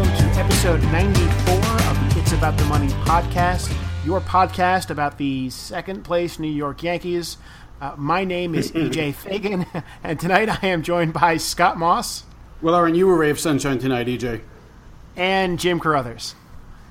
[0.00, 3.70] welcome to episode 94 of the It's About the Money podcast,
[4.02, 7.36] your podcast about the second place New York Yankees.
[7.82, 9.66] Uh, my name is EJ Fagan,
[10.02, 12.22] and tonight I am joined by Scott Moss.
[12.62, 14.40] Well, aren't you a ray of sunshine tonight, EJ?
[15.16, 16.34] And Jim Carruthers.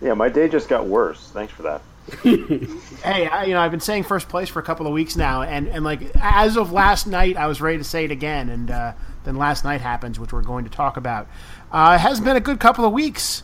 [0.01, 1.31] Yeah, my day just got worse.
[1.31, 1.81] Thanks for that.
[3.03, 5.41] hey, I, you know, I've been saying first place for a couple of weeks now,
[5.41, 8.69] and, and like as of last night, I was ready to say it again, and
[8.69, 11.27] uh, then last night happens, which we're going to talk about.
[11.71, 13.43] Uh, it has been a good couple of weeks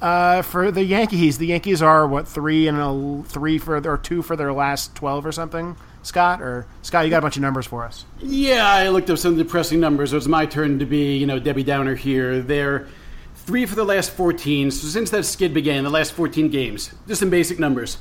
[0.00, 1.38] uh, for the Yankees.
[1.38, 5.26] The Yankees are what three and a three for or two for their last twelve
[5.26, 5.76] or something.
[6.02, 8.04] Scott or Scott, you got a bunch of numbers for us.
[8.20, 10.12] Yeah, I looked up some depressing numbers.
[10.12, 12.40] It was my turn to be, you know, Debbie Downer here.
[12.40, 12.88] They're
[13.34, 14.70] three for the last 14.
[14.70, 17.98] So since that skid began, the last 14 games, just some basic numbers.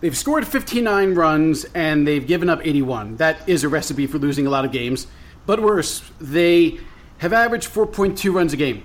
[0.00, 3.16] They've scored 59 runs and they've given up 81.
[3.16, 5.06] That is a recipe for losing a lot of games.
[5.46, 6.78] But worse, they
[7.18, 8.84] have averaged 4.2 runs a game.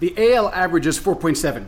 [0.00, 1.66] The AL average is 4.7.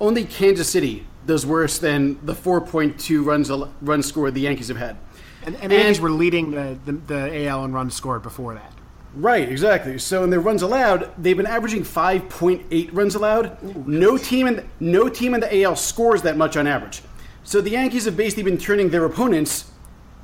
[0.00, 4.96] Only Kansas City does worse than the 4.2 runs run score the Yankees have had.
[5.44, 8.72] And, and the Yankees were leading the, the, the AL in runs scored before that.
[9.14, 9.98] Right, exactly.
[9.98, 13.62] So in their runs allowed, they've been averaging 5.8 runs allowed.
[13.62, 17.02] Ooh, no team in no team in the AL scores that much on average.
[17.44, 19.70] So the Yankees have basically been turning their opponents,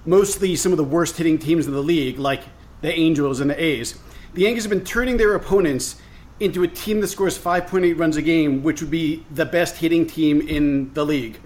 [0.06, 2.44] mostly some of the worst hitting teams in the league, like
[2.80, 3.98] the Angels and the A's.
[4.34, 6.00] The Yankees have been turning their opponents
[6.41, 10.06] into a team that scores 5.8 runs a game, which would be the best hitting
[10.06, 11.39] team in the league.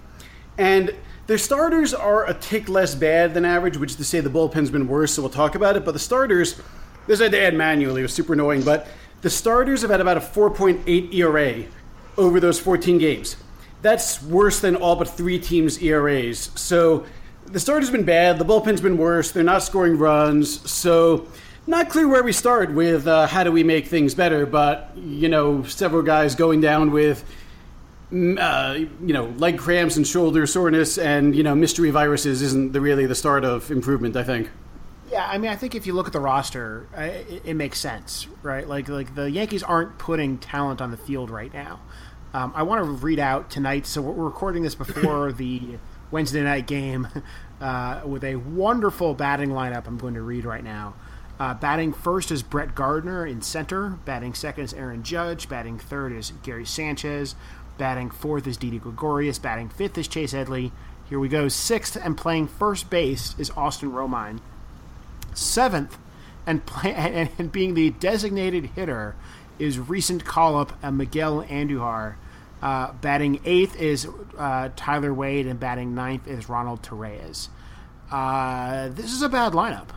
[0.57, 0.93] And
[1.25, 4.69] their starters are a tick less bad than average, which is to say the bullpen's
[4.69, 5.85] been worse, so we'll talk about it.
[5.85, 6.61] But the starters,
[7.07, 8.87] this I had to add manually, it was super annoying, but
[9.21, 11.63] the starters have had about a 4.8 ERA
[12.17, 13.37] over those 14 games.
[13.81, 16.51] That's worse than all but three teams' ERAs.
[16.55, 17.05] So
[17.45, 21.27] the starter's been bad, the bullpen's been worse, they're not scoring runs, so
[21.67, 25.29] not clear where we start with uh, how do we make things better, but, you
[25.29, 27.23] know, several guys going down with
[28.13, 32.71] Mm, uh, you know, leg cramps and shoulder soreness and you know mystery viruses isn't
[32.71, 34.15] the, really the start of improvement.
[34.15, 34.51] I think.
[35.11, 38.27] Yeah, I mean, I think if you look at the roster, it, it, makes sense,
[38.41, 38.67] right?
[38.67, 41.81] Like, like the Yankees aren't putting talent on the field right now.
[42.33, 43.85] Um, I want to read out tonight.
[43.85, 45.77] So we're recording this before the
[46.09, 47.07] Wednesday night game
[47.61, 49.85] uh, with a wonderful batting lineup.
[49.85, 50.95] I'm going to read right now.
[51.39, 53.97] Uh, batting first is Brett Gardner in center.
[54.05, 55.49] Batting second is Aaron Judge.
[55.49, 57.35] Batting third is Gary Sanchez.
[57.77, 59.39] Batting fourth is Didi Gregorius.
[59.39, 60.71] Batting fifth is Chase Headley.
[61.09, 61.47] Here we go.
[61.47, 64.39] Sixth and playing first base is Austin Romine.
[65.33, 65.97] Seventh
[66.45, 66.93] and, play,
[67.37, 69.15] and, being the designated hitter
[69.57, 72.15] is recent call up uh, Miguel Andujar.
[72.61, 74.07] Uh, batting eighth is
[74.37, 77.49] uh, Tyler Wade, and batting ninth is Ronald Torreyes.
[78.09, 79.89] Uh, this is a bad lineup.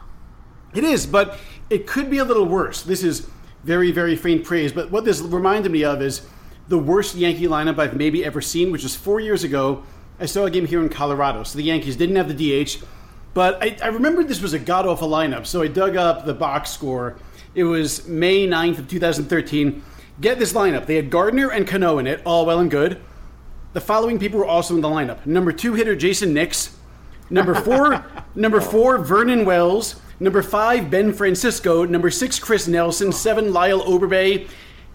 [0.76, 1.38] It is, but
[1.70, 2.82] it could be a little worse.
[2.82, 3.28] This is
[3.64, 4.72] very, very faint praise.
[4.72, 6.26] But what this reminded me of is
[6.68, 9.82] the worst Yankee lineup I've maybe ever seen, which was four years ago.
[10.20, 11.42] I saw a game here in Colorado.
[11.44, 12.82] So the Yankees didn't have the DH,
[13.34, 15.46] but I, I this was a god awful lineup.
[15.46, 17.16] So I dug up the box score.
[17.54, 19.82] It was May 9th of 2013.
[20.20, 20.86] Get this lineup.
[20.86, 23.00] They had Gardner and Cano in it, all well and good.
[23.72, 25.24] The following people were also in the lineup.
[25.26, 26.76] Number two hitter Jayson Nix.
[27.28, 28.04] Number four,
[28.34, 29.96] number four Vernon Wells.
[30.18, 31.84] Number five Ben Francisco.
[31.84, 33.12] Number six Chris Nelson.
[33.12, 34.48] Seven Lyle Overbay.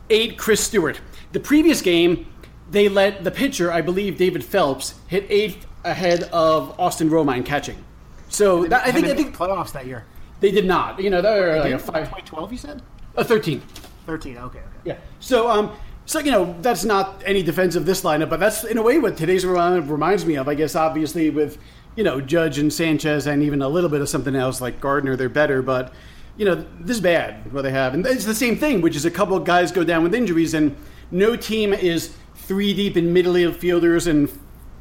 [0.09, 0.99] Eight Chris Stewart.
[1.31, 2.27] The previous game,
[2.69, 7.83] they let the pitcher, I believe David Phelps, hit eighth ahead of Austin Romine catching.
[8.29, 10.05] So that, I think I think playoffs that year.
[10.39, 11.01] They did not.
[11.01, 12.05] You know, they were like a five.
[12.05, 12.81] 2012, you said.
[13.15, 13.61] A thirteen.
[14.05, 14.37] Thirteen.
[14.37, 14.59] Okay.
[14.59, 14.67] Okay.
[14.83, 14.97] Yeah.
[15.19, 15.71] So um.
[16.05, 18.97] So you know that's not any defense of this lineup, but that's in a way
[18.97, 20.47] what today's lineup reminds me of.
[20.47, 21.57] I guess obviously with
[21.95, 25.15] you know Judge and Sanchez and even a little bit of something else like Gardner,
[25.15, 25.61] they're better.
[25.61, 25.93] But
[26.37, 29.05] you know this is bad what they have, and it's the same thing, which is
[29.05, 30.75] a couple of guys go down with injuries, and
[31.11, 34.29] no team is three deep in middle infielders and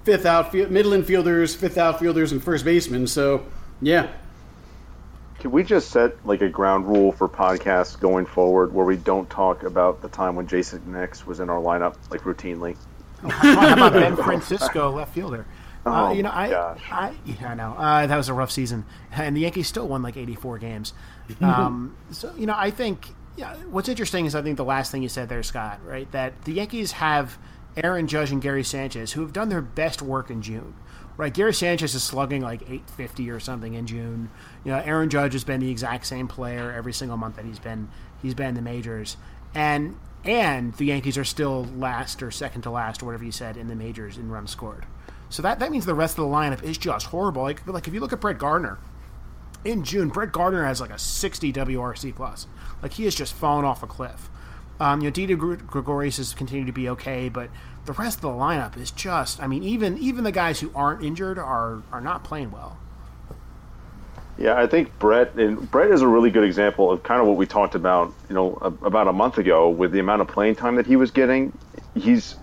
[0.05, 3.07] fifth outfield, middle infielders, fifth outfielders, and first baseman.
[3.07, 3.45] So,
[3.81, 4.09] yeah.
[5.39, 9.29] Can we just set like a ground rule for podcasts going forward where we don't
[9.31, 12.77] talk about the time when Jayson Nix was in our lineup like routinely?
[13.23, 15.47] How about Ben Francisco, left fielder?
[15.87, 16.53] Uh, oh, you know, I.
[16.91, 20.03] I, yeah, I know uh, that was a rough season, and the Yankees still won
[20.03, 20.93] like 84 games.
[21.41, 23.07] Um, so, you know, I think
[23.37, 26.11] yeah, what's interesting is I think the last thing you said there, Scott, right?
[26.13, 27.39] That the Yankees have
[27.77, 30.75] Aaron Judge and Gary Sanchez who have done their best work in June.
[31.17, 34.31] Right, Gary Sanchez is slugging like 850 or something in June.
[34.65, 37.59] You know, Aaron Judge has been the exact same player every single month that he's
[37.59, 37.89] been
[38.23, 39.19] he's been in the majors,
[39.55, 43.59] and and the Yankees are still last or second to last or whatever you said
[43.59, 44.87] in the majors in runs scored.
[45.31, 47.43] So that, that means the rest of the lineup is just horrible.
[47.43, 48.79] Like like if you look at Brett Gardner,
[49.65, 52.47] in June, Brett Gardner has like a 60 WRC plus.
[52.83, 54.29] Like he has just fallen off a cliff.
[54.79, 57.51] Um, you know, Didi Gregorius has continued to be okay, but
[57.85, 59.43] the rest of the lineup is just.
[59.43, 62.79] I mean, even even the guys who aren't injured are are not playing well.
[64.39, 67.37] Yeah, I think Brett and Brett is a really good example of kind of what
[67.37, 70.77] we talked about, you know, about a month ago with the amount of playing time
[70.77, 71.53] that he was getting.
[71.95, 72.37] He's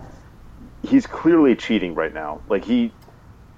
[0.87, 2.41] he's clearly cheating right now.
[2.49, 2.91] Like he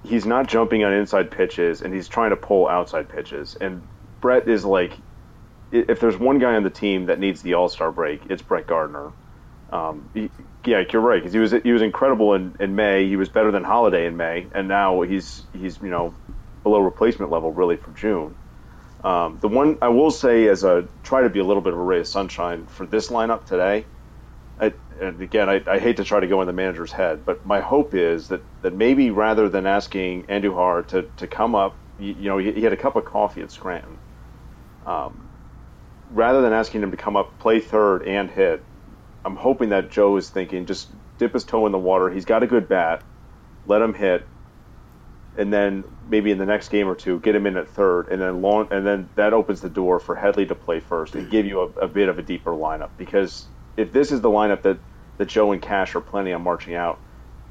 [0.04, 3.56] he's not jumping on inside pitches and he's trying to pull outside pitches.
[3.60, 3.82] And
[4.20, 4.98] Brett is like
[5.72, 8.66] if there's one guy on the team that needs the All Star break, it's Brett
[8.66, 9.12] Gardner.
[9.72, 10.30] Um, he,
[10.66, 13.06] yeah, you're right because he was he was incredible in, in May.
[13.08, 16.14] He was better than Holliday in May, and now he's he's you know
[16.64, 18.34] below replacement level really for June.
[19.02, 21.78] Um, the one I will say as a try to be a little bit of
[21.78, 23.86] a ray of sunshine for this lineup today.
[24.60, 27.46] I, and again, I, I, hate to try to go in the manager's head, but
[27.46, 32.12] my hope is that, that maybe rather than asking Andujar to, to come up, you,
[32.12, 33.96] you know, he, he, had a cup of coffee at Scranton.
[34.84, 35.28] Um,
[36.10, 38.62] rather than asking him to come up, play third, and hit,
[39.24, 42.10] I'm hoping that Joe is thinking just dip his toe in the water.
[42.10, 43.02] He's got a good bat,
[43.66, 44.26] let him hit,
[45.38, 48.20] and then maybe in the next game or two, get him in at third, and
[48.20, 51.46] then long, and then that opens the door for Headley to play first and give
[51.46, 52.90] you a, a bit of a deeper lineup.
[52.98, 54.78] Because if this is the lineup that,
[55.18, 56.98] that Joe and Cash are planning on marching out,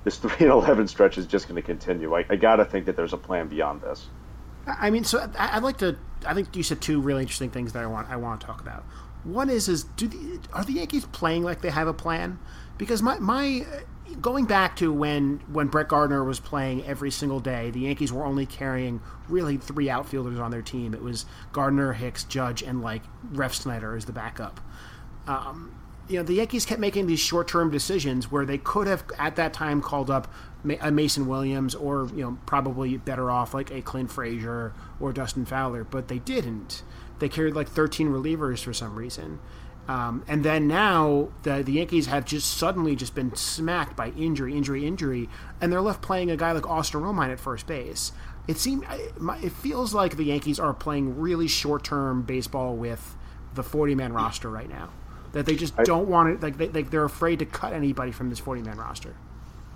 [0.04, 2.16] this three and eleven stretch is just going to continue.
[2.16, 4.08] I, I got to think that there's a plan beyond this.
[4.68, 5.98] I mean, so I'd like to.
[6.26, 8.10] I think you said two really interesting things that I want.
[8.10, 8.84] I want to talk about.
[9.24, 12.40] One is is do the, are the Yankees playing like they have a plan?
[12.78, 13.66] Because my my
[14.22, 18.26] going back to when when Brett Gardner was playing every single day, the Yankees were
[18.26, 20.94] only carrying really three outfielders on their team.
[20.94, 24.60] It was Gardner, Hicks, Judge, and like Refsnyder as the backup.
[25.28, 25.79] Um,
[26.10, 29.36] you know, the Yankees kept making these short term decisions where they could have at
[29.36, 30.28] that time called up
[30.82, 35.46] a Mason Williams or you know probably better off like a Clint Frazier or Dustin
[35.46, 36.84] Fowler, but they didn't.
[37.20, 39.40] They carried like 13 relievers for some reason.
[39.88, 44.56] Um, and then now the the Yankees have just suddenly just been smacked by injury,
[44.56, 45.30] injury, injury,
[45.62, 48.12] and they're left playing a guy like Austin Romine at first base.
[48.48, 53.16] It seems it feels like the Yankees are playing really short term baseball with
[53.54, 54.90] the 40 man roster right now.
[55.34, 56.42] That they just I, don't want it.
[56.42, 59.14] Like they, they they're afraid to cut anybody from this 40 man roster.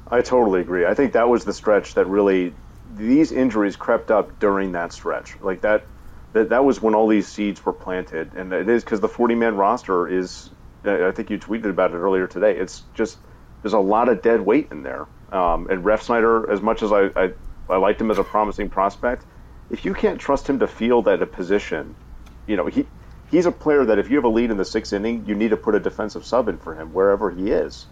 [0.08, 0.86] I totally agree.
[0.86, 2.54] I think that was the stretch that really
[2.96, 5.40] these injuries crept up during that stretch.
[5.42, 5.86] Like that
[6.34, 9.36] that that was when all these seeds were planted, and it is because the 40
[9.36, 10.50] man roster is.
[10.86, 12.58] I think you tweeted about it earlier today.
[12.58, 13.18] It's just
[13.62, 15.08] there's a lot of dead weight in there.
[15.32, 17.34] Um, and Refsnyder, as much as I, I
[17.70, 19.24] I liked him as a promising prospect,
[19.70, 21.96] if you can't trust him to field at a position,
[22.48, 22.86] you know he
[23.34, 25.50] he's a player that if you have a lead in the sixth inning, you need
[25.50, 27.88] to put a defensive sub in for him wherever he is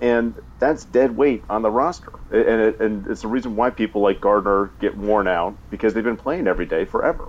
[0.00, 2.12] and that's dead weight on the roster.
[2.30, 6.04] And, it, and it's the reason why people like Gardner get worn out because they've
[6.04, 7.28] been playing every day forever.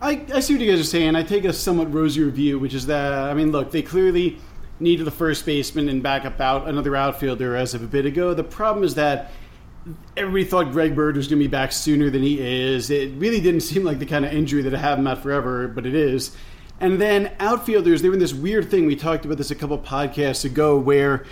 [0.00, 1.16] I, I see what you guys are saying.
[1.16, 4.38] I take a somewhat rosier view, which is that, I mean, look, they clearly
[4.78, 8.34] needed the first baseman and backup out another outfielder as of a bit ago.
[8.34, 9.32] The problem is that
[10.16, 12.90] everybody thought Greg Bird was going to be back sooner than he is.
[12.90, 15.68] It really didn't seem like the kind of injury that I have him out forever,
[15.68, 16.36] but it is.
[16.80, 18.86] And then outfielders, they were in this weird thing.
[18.86, 21.24] We talked about this a couple podcasts ago where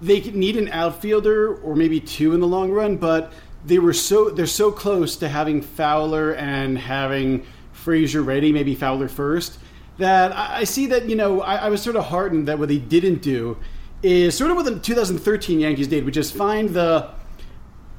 [0.00, 3.32] they need an outfielder or maybe two in the long run, but
[3.64, 9.08] they were so they're so close to having Fowler and having Frazier ready, maybe Fowler
[9.08, 9.58] first,
[9.98, 12.78] that I, see that, you know, I, I was sort of heartened that what they
[12.78, 13.56] didn't do
[14.02, 17.08] is sort of what the 2013 Yankees did, which is find the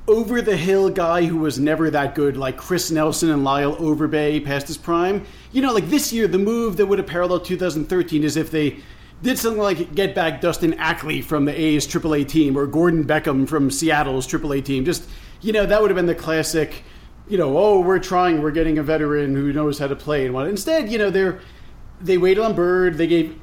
[0.07, 4.43] over the hill guy who was never that good, like Chris Nelson and Lyle Overbay
[4.43, 5.25] past his prime.
[5.51, 8.79] You know, like this year, the move that would have paralleled 2013 is if they
[9.21, 13.47] did something like get back Dustin Ackley from the A's AAA team or Gordon Beckham
[13.47, 14.83] from Seattle's AAA team.
[14.83, 15.07] Just,
[15.41, 16.83] you know, that would have been the classic,
[17.29, 20.33] you know, oh, we're trying, we're getting a veteran who knows how to play and
[20.33, 20.47] what.
[20.47, 21.39] Instead, you know, they're
[22.01, 22.97] they waited on Bird.
[22.97, 23.39] They gave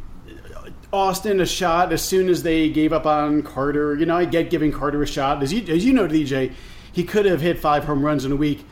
[0.92, 3.94] Austin a shot as soon as they gave up on Carter.
[3.94, 5.42] You know, I get giving Carter a shot.
[5.42, 6.52] As you, as you know, EJ,
[6.92, 8.64] he could have hit five home runs in a week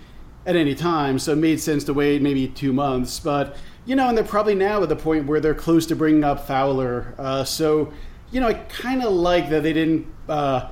[0.47, 3.21] at any time, so it made sense to wait maybe two months.
[3.21, 6.25] But, you know, and they're probably now at the point where they're close to bringing
[6.25, 7.15] up Fowler.
[7.19, 7.93] Uh, so,
[8.31, 10.71] you know, I kind of like that they didn't uh,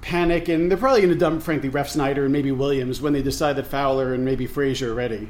[0.00, 3.56] panic, and they're probably going to dump, frankly, Refsnyder and maybe Williams when they decide
[3.56, 5.28] that Fowler and maybe Frazier are ready.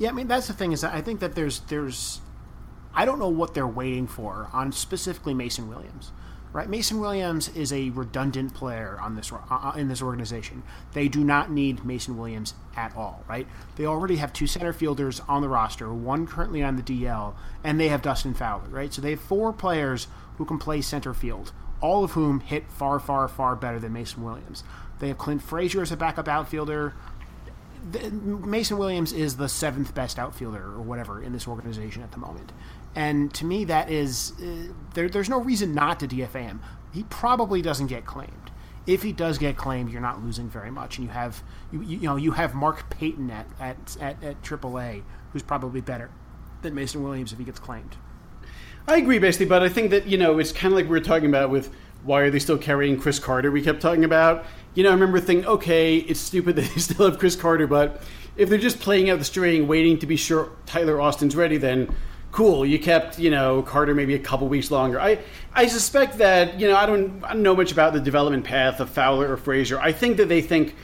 [0.00, 2.22] Yeah, I mean that's the thing is I think that there's there's
[2.94, 6.12] I don't know what they're waiting for on specifically Mason Williams.
[6.52, 10.64] Right, Mason Williams is a redundant player on this uh, uh, in this organization.
[10.94, 13.24] They do not need Mason Williams at all.
[13.28, 17.34] Right, they already have two center fielders on the roster, one currently on the DL,
[17.62, 18.68] and they have Dustin Fowler.
[18.68, 22.68] Right, so they have four players who can play center field, all of whom hit
[22.68, 24.64] far, far, far better than Mason Williams.
[24.98, 26.94] They have Clint Frazier as a backup outfielder.
[28.12, 32.52] Mason Williams is the seventh best outfielder or whatever in this organization at the moment
[32.94, 36.62] And to me, that is uh, there, there's no reason not to DFA him.
[36.92, 38.50] He probably doesn't get claimed.
[38.86, 42.00] If he does get claimed, you're not losing very much, and you have you, you
[42.00, 46.10] know you have Mark Payton at at at, at AAA, who's probably better
[46.62, 47.96] than Mason Williams if he gets claimed.
[48.88, 51.00] I agree, basically, but I think that you know it's kind of like we were
[51.00, 53.50] talking about with why are they still carrying Chris Carter?
[53.50, 54.44] We kept talking about.
[54.74, 58.02] You know, I remember thinking, okay, it's stupid that they still have Chris Carter, but
[58.36, 61.94] if they're just playing out the string, waiting to be sure Tyler Austin's ready, then
[62.32, 62.64] cool.
[62.64, 65.00] You kept, you know, Carter maybe a couple weeks longer.
[65.00, 65.18] I,
[65.52, 68.80] I suspect that, you know, I don't, I don't know much about the development path
[68.80, 69.80] of Fowler or Frazier.
[69.80, 70.74] I think that they think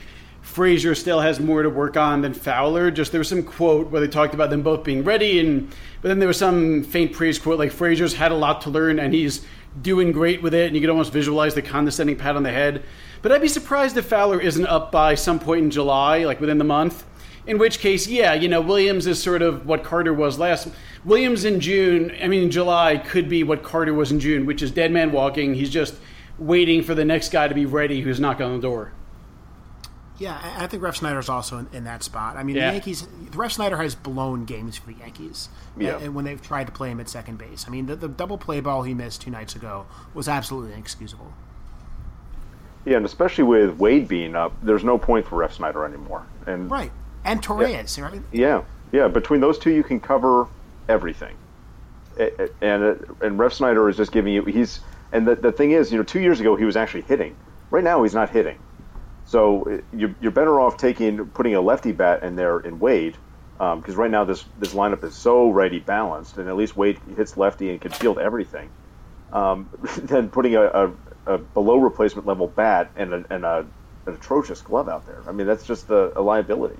[0.41, 2.89] Frazier still has more to work on than Fowler.
[2.89, 5.69] Just there was some quote where they talked about them both being ready, and
[6.01, 8.97] but then there was some faint praise quote like Frazier's had a lot to learn
[8.97, 9.45] and he's
[9.81, 12.83] doing great with it, and you could almost visualize the condescending pat on the head.
[13.21, 16.57] But I'd be surprised if Fowler isn't up by some point in July, like within
[16.57, 17.05] the month.
[17.47, 20.67] In which case, yeah, you know, Williams is sort of what Carter was last.
[21.05, 24.61] Williams in June, I mean, in July, could be what Carter was in June, which
[24.61, 25.53] is dead man walking.
[25.53, 25.95] He's just
[26.37, 28.91] waiting for the next guy to be ready who's knocking on the door.
[30.19, 32.37] Yeah, I think Refsnyder's also in, in that spot.
[32.37, 32.67] I mean, yeah.
[32.67, 35.47] the Yankees, Refsnyder has blown games for the Yankees.
[35.77, 35.99] Yeah.
[35.99, 37.65] And when they've tried to play him at second base.
[37.67, 39.85] I mean, the, the double play ball he missed two nights ago
[40.15, 41.33] was absolutely inexcusable.
[42.83, 46.25] Yeah, and especially with Wade being up, there's no point for Refsnyder anymore.
[46.47, 46.91] And right,
[47.27, 48.21] and Torreyes, yeah, right?
[48.31, 49.07] Yeah, yeah.
[49.07, 50.47] Between those two, you can cover
[50.89, 51.35] everything.
[52.17, 52.83] And
[53.21, 54.79] and Refsnyder is just giving you he's
[55.11, 57.35] and the the thing is, you know, two years ago he was actually hitting.
[57.69, 58.57] Right now, he's not hitting.
[59.25, 63.17] So you're, you're better off taking putting a lefty bat in there in Wade
[63.57, 66.99] because um, right now this this lineup is so righty balanced, and at least Wade
[67.15, 68.69] hits lefty and can field everything.
[69.33, 70.91] Um, than putting a, a,
[71.25, 73.65] a, below replacement level bat and, a, and a,
[74.05, 75.21] an atrocious glove out there.
[75.27, 76.77] I mean, that's just a, a liability.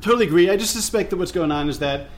[0.00, 0.50] Totally agree.
[0.50, 2.08] I just suspect that what's going on is that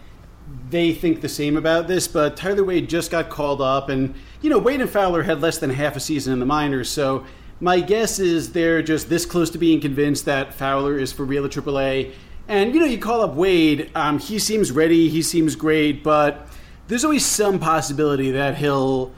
[0.71, 4.49] they think the same about this, but Tyler Wade just got called up, and you
[4.51, 7.25] know Wade and Fowler had less than half a season in the minors, so
[7.61, 11.45] my guess is they're just this close to being convinced that Fowler is for real
[11.45, 12.13] at AAA.
[12.49, 16.49] And you know, you call up Wade, um, he seems ready, he seems great, but
[16.87, 19.13] there's always some possibility that he'll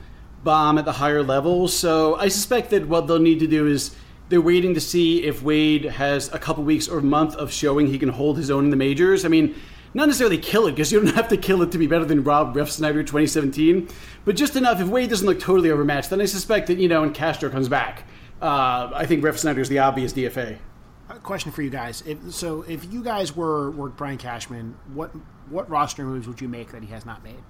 [0.44, 1.68] bomb at the higher level.
[1.68, 3.94] So I suspect that what they'll need to do is
[4.28, 7.86] they're waiting to see if Wade has a couple weeks or a month of showing
[7.86, 9.24] he can hold his own in the majors.
[9.24, 9.54] I mean,
[9.94, 12.22] not necessarily kill it because you don't have to kill it to be better than
[12.22, 13.88] Rob Refsnyder 2017,
[14.24, 14.80] but just enough.
[14.80, 17.68] If Wade doesn't look totally overmatched, then I suspect that you know, when Castro comes
[17.68, 18.04] back,
[18.42, 20.58] uh, I think Refsnyder is the obvious DFA.
[21.08, 22.02] A question for you guys.
[22.06, 25.10] If, so, if you guys were were Brian Cashman, what
[25.48, 27.42] what roster moves would you make that he has not made?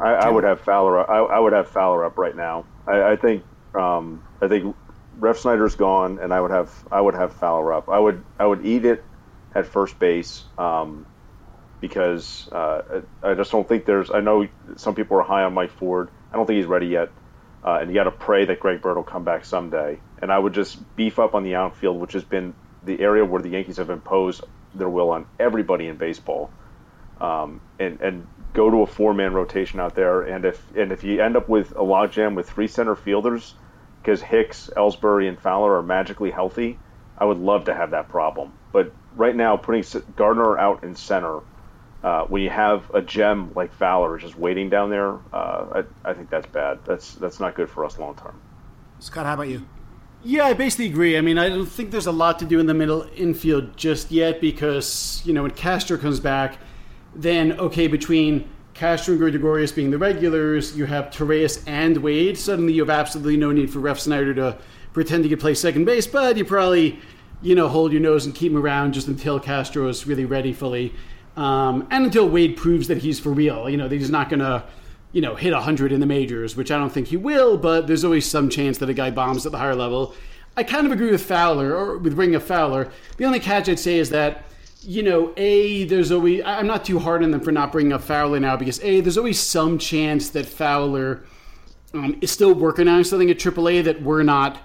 [0.00, 1.08] I, I would have Fowler.
[1.08, 2.64] I, I, would have Fowler up right now.
[2.90, 3.44] I, I think
[3.74, 4.76] um, I think
[5.18, 7.88] Refsnyder's gone, and I would have I would have Fowler up.
[7.88, 9.04] I would I would eat it
[9.54, 11.06] at first base um,
[11.80, 14.10] because uh, I just don't think there's.
[14.10, 16.10] I know some people are high on Mike Ford.
[16.32, 17.10] I don't think he's ready yet.
[17.62, 20.00] Uh, and you got to pray that Greg Bird will come back someday.
[20.22, 23.42] And I would just beef up on the outfield, which has been the area where
[23.42, 24.42] the Yankees have imposed
[24.74, 26.50] their will on everybody in baseball,
[27.20, 30.22] um, and and go to a four man rotation out there.
[30.22, 33.54] And if and if you end up with a logjam with three center fielders,
[34.02, 36.78] because Hicks, Ellsbury, and Fowler are magically healthy,
[37.18, 38.52] I would love to have that problem.
[38.72, 39.84] But right now, putting
[40.16, 41.40] Gardner out in center
[42.02, 46.14] uh, when you have a gem like Fowler just waiting down there, uh, I, I,
[46.14, 46.78] think that's bad.
[46.86, 48.40] That's that's not good for us long term.
[49.00, 49.66] Scott, how about you?
[50.22, 51.16] Yeah, I basically agree.
[51.16, 54.10] I mean, I don't think there's a lot to do in the middle infield just
[54.10, 56.58] yet because you know when Castro comes back,
[57.14, 62.38] then okay between Castro and Gregorius being the regulars, you have Torreyes and Wade.
[62.38, 64.58] Suddenly, you have absolutely no need for Refsnyder to
[64.92, 66.98] pretend he could play second base, but you probably
[67.42, 70.52] you know hold your nose and keep him around just until Castro is really ready
[70.52, 70.94] fully.
[71.36, 74.40] Um, and until Wade proves that he's for real, you know, that he's not going
[74.40, 74.64] to,
[75.12, 78.04] you know, hit 100 in the majors, which I don't think he will, but there's
[78.04, 80.14] always some chance that a guy bombs at the higher level.
[80.56, 82.90] I kind of agree with Fowler, or with Ring of Fowler.
[83.16, 84.44] The only catch I'd say is that,
[84.82, 88.02] you know, A, there's always, I'm not too hard on them for not bringing up
[88.02, 91.24] Fowler now because, A, there's always some chance that Fowler
[91.94, 94.58] um, is still working on something at AAA that we're not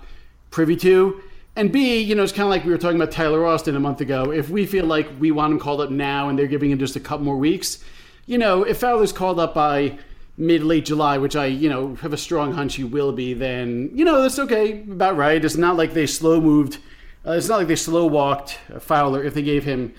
[0.51, 1.21] privy to.
[1.57, 3.79] And B, you know, it's kind of like we were talking about Tyler Austin a
[3.79, 4.31] month ago.
[4.31, 6.95] If we feel like we want him called up now and they're giving him just
[6.95, 7.83] a couple more weeks,
[8.25, 9.97] you know, if Fowler's called up by
[10.37, 13.89] mid late July, which I, you know, have a strong hunch he will be, then,
[13.93, 15.43] you know, that's okay, about right.
[15.43, 16.79] It's not like they slow moved,
[17.25, 19.93] uh, it's not like they slow walked Fowler if they gave him,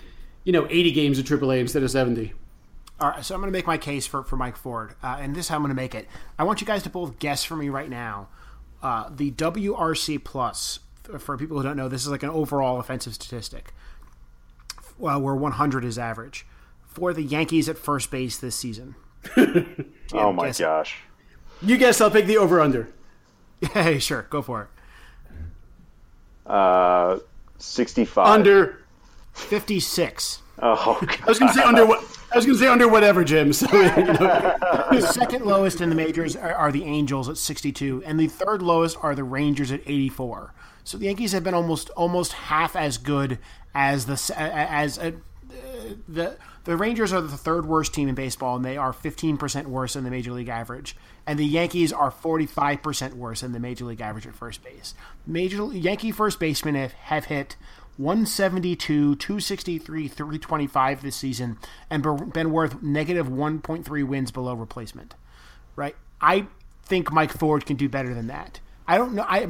[0.47, 2.33] you know, 80 games at AAA instead of 70.
[3.01, 5.35] All right, so I'm going to make my case for, for Mike Ford, uh, and
[5.35, 6.07] this is how I'm going to make it.
[6.39, 8.29] I want you guys to both guess for me right now
[8.83, 10.79] uh, the WRC plus
[11.19, 13.75] for people who don't know, this is like an overall offensive statistic.
[14.99, 16.47] Well, where 100 is average
[16.87, 18.95] for the Yankees at first base this season.
[20.15, 20.99] oh my guess- gosh.
[21.61, 22.93] You guess I'll pick the over under.
[23.73, 24.69] Hey, sure, go for it.
[26.49, 27.19] Uh,
[27.59, 28.27] 65.
[28.27, 28.86] Under.
[29.37, 30.43] 56.
[30.63, 32.01] Oh, I was going to say under what?
[32.33, 33.53] I was going to say under whatever, Jim.
[33.53, 34.57] So you know,
[34.91, 38.63] The second lowest in the majors are, are the Angels at 62, and the third
[38.63, 40.53] lowest are the Rangers at 84.
[40.85, 43.39] So the Yankees have been almost almost half as good
[43.75, 45.13] as the as uh,
[46.09, 49.93] the the Rangers are the third worst team in baseball, and they are 15% worse
[49.93, 50.97] than the major league average.
[51.25, 54.95] And the Yankees are 45% worse than the major league average at first base.
[55.25, 57.57] Major Yankee first basemen have, have hit
[57.97, 61.59] 172, 263, 325 this season,
[61.91, 65.15] and been worth negative 1.3 wins below replacement.
[65.75, 65.97] Right?
[66.21, 66.47] I
[66.85, 68.61] think Mike Ford can do better than that.
[68.87, 69.25] I don't know.
[69.27, 69.47] I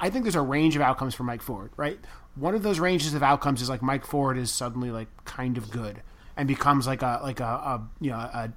[0.00, 1.70] I think there's a range of outcomes for Mike Ford.
[1.76, 1.98] Right?
[2.36, 5.70] One of those ranges of outcomes is like Mike Ford is suddenly like kind of
[5.70, 6.02] good
[6.36, 8.52] and becomes like a like a, a you know a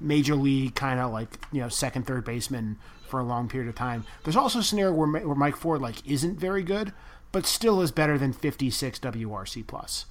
[0.00, 2.76] major league kind of like you know second third baseman
[3.08, 4.04] for a long period of time.
[4.24, 6.92] There's also a scenario where, where Mike Ford like isn't very good,
[7.32, 10.06] but still is better than 56 WRC plus.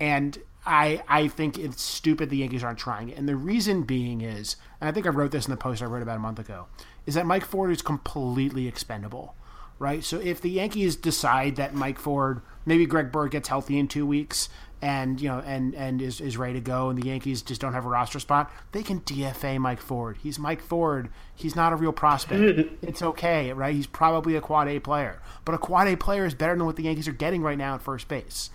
[0.00, 3.18] And I I think it's stupid the Yankees aren't trying it.
[3.18, 5.86] And the reason being is, and I think I wrote this in the post I
[5.86, 6.66] wrote about a month ago,
[7.06, 9.34] is that Mike Ford is completely expendable.
[9.78, 10.02] Right?
[10.02, 14.04] So if the Yankees decide that Mike Ford, maybe Greg Bird gets healthy in two
[14.04, 14.48] weeks
[14.80, 17.72] and you know and and is, is ready to go and the Yankees just don't
[17.72, 20.18] have a roster spot, they can DFA Mike Ford.
[20.22, 21.08] He's Mike Ford.
[21.34, 22.70] He's not a real prospect.
[22.82, 23.74] it's okay, right?
[23.74, 25.20] He's probably a quad A player.
[25.44, 27.74] But a quad A player is better than what the Yankees are getting right now
[27.74, 28.50] at first base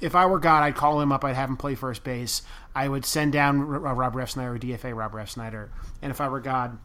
[0.00, 1.24] if I were God, I'd call him up.
[1.24, 2.42] I'd have him play first base.
[2.74, 5.68] I would send down R- Rob Refsnyder or DFA Rob Refsnyder.
[6.02, 6.78] And if I were God,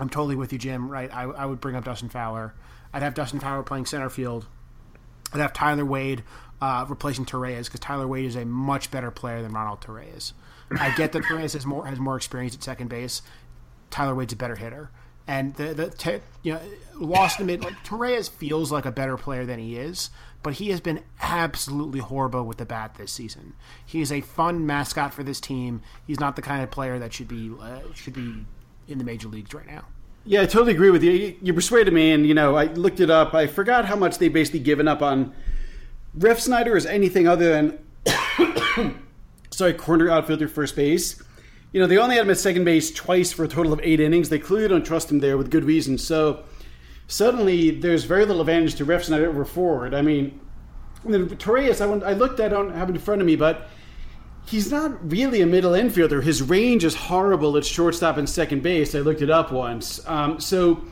[0.00, 0.90] I'm totally with you, Jim.
[0.90, 1.14] Right?
[1.14, 2.54] I, I would bring up Dustin Fowler.
[2.92, 4.46] I'd have Dustin Fowler playing center field.
[5.32, 6.22] I'd have Tyler Wade
[6.60, 10.32] uh, replacing Torreyes because Tyler Wade is a much better player than Ronald Torreyes.
[10.78, 13.22] I get that Torreyes has more has more experience at second base.
[13.90, 14.90] Tyler Wade's a better hitter,
[15.26, 16.60] and the the te- you know
[16.94, 17.62] lost in mid.
[17.64, 20.10] Like, Torreyes feels like a better player than he is,
[20.42, 23.54] but he has been absolutely horrible with the bat this season.
[23.86, 25.80] He is a fun mascot for this team.
[26.06, 28.44] He's not the kind of player that should be uh, should be
[28.86, 29.84] in the major leagues right now.
[30.26, 31.02] Yeah, I totally agree with.
[31.02, 33.32] You- You persuaded me, and you know, I looked it up.
[33.32, 35.32] I forgot how much they basically given up on
[36.18, 37.78] Refsnyder is anything other than
[39.50, 41.22] sorry, corner outfielder, first base.
[41.72, 44.00] You know, they only had him at second base twice for a total of eight
[44.00, 44.28] innings.
[44.28, 45.98] They clearly don't trust him there with good reason.
[45.98, 46.44] So
[47.08, 49.94] suddenly, there's very little advantage to Refsnyder over Ford.
[49.94, 50.40] I mean,
[51.04, 53.68] Torreyes, I, went, I looked at, I don't have it in front of me, but
[54.46, 56.22] he's not really a middle infielder.
[56.22, 58.94] His range is horrible at shortstop and second base.
[58.94, 60.06] I looked it up once.
[60.06, 60.84] Um, so,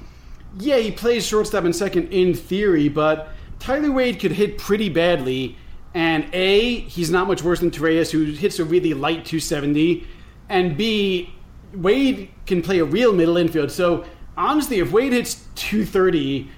[0.58, 5.56] yeah, he plays shortstop and second in theory, but Tyler Wade could hit pretty badly.
[5.94, 10.06] And A, he's not much worse than Torreyes, who hits a really light 270.
[10.48, 11.32] And B,
[11.72, 13.70] Wade can play a real middle infield.
[13.70, 14.04] So,
[14.36, 16.50] honestly, if Wade hits 230,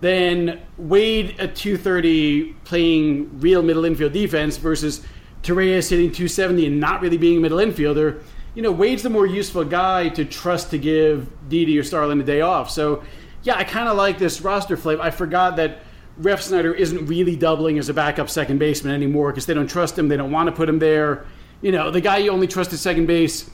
[0.00, 5.04] then Wade at 230 playing real middle infield defense versus
[5.42, 8.22] Torreyes hitting 270 and not really being a middle infielder,
[8.54, 12.24] you know, Wade's the more useful guy to trust to give Didi or Starlin a
[12.24, 12.70] day off.
[12.70, 13.02] So,
[13.42, 15.00] yeah, I kind of like this roster flip.
[15.00, 15.80] I forgot that
[16.20, 20.08] Refsnyder isn't really doubling as a backup second baseman anymore because they don't trust him.
[20.08, 21.26] They don't want to put him there.
[21.60, 23.50] You know, the guy you only trust at second base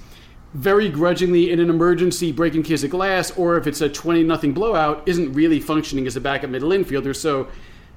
[0.53, 4.53] very grudgingly in an emergency breaking case of glass, or if it's a 20 nothing
[4.53, 7.14] blowout, isn't really functioning as a backup middle infielder.
[7.14, 7.49] So,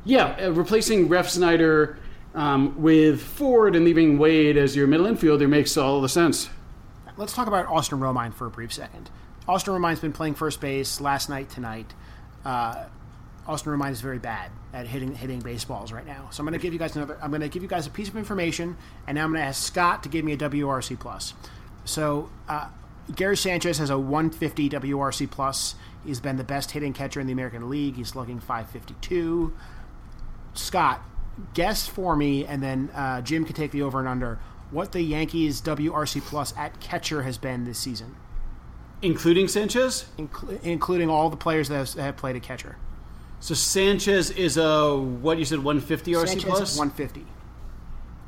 [0.06, 1.98] yeah, uh, replacing Refsnyder
[2.36, 6.50] um, with Ford and leaving Wade as your middle infielder makes all the sense.
[7.18, 9.10] Let's talk about Austin Romine for a brief second.
[9.48, 11.94] Austin Romine's been playing first base last night, tonight.
[12.46, 12.86] Uh,
[13.48, 16.30] Austin Romine is very bad at hitting hitting baseballs right now.
[16.32, 17.18] So I'm going to give you guys another.
[17.22, 18.78] I'm going to give you guys a piece of information,
[19.08, 21.34] and now I'm going to ask Scott to give me a WRC plus.
[21.86, 22.70] So uh,
[23.16, 25.76] Gary Sanchez has a 150 WRC plus.
[26.06, 27.96] He's been the best hitting catcher in the American League.
[27.96, 29.54] He's slugging 552.
[30.54, 31.02] Scott,
[31.54, 34.40] guess for me, and then uh, Jim can take the over and under.
[34.72, 38.16] What the Yankees WRC plus at catcher has been this season,
[39.02, 40.06] Including Sanchez?
[40.18, 42.78] inclu- including all the players that have, that have played a catcher.
[43.44, 47.26] So Sanchez is a, what you said, 150 RC Sanchez 150.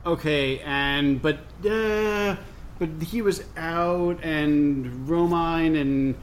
[0.05, 2.35] Okay, and, but, uh,
[2.79, 6.15] but he was out, and Romine and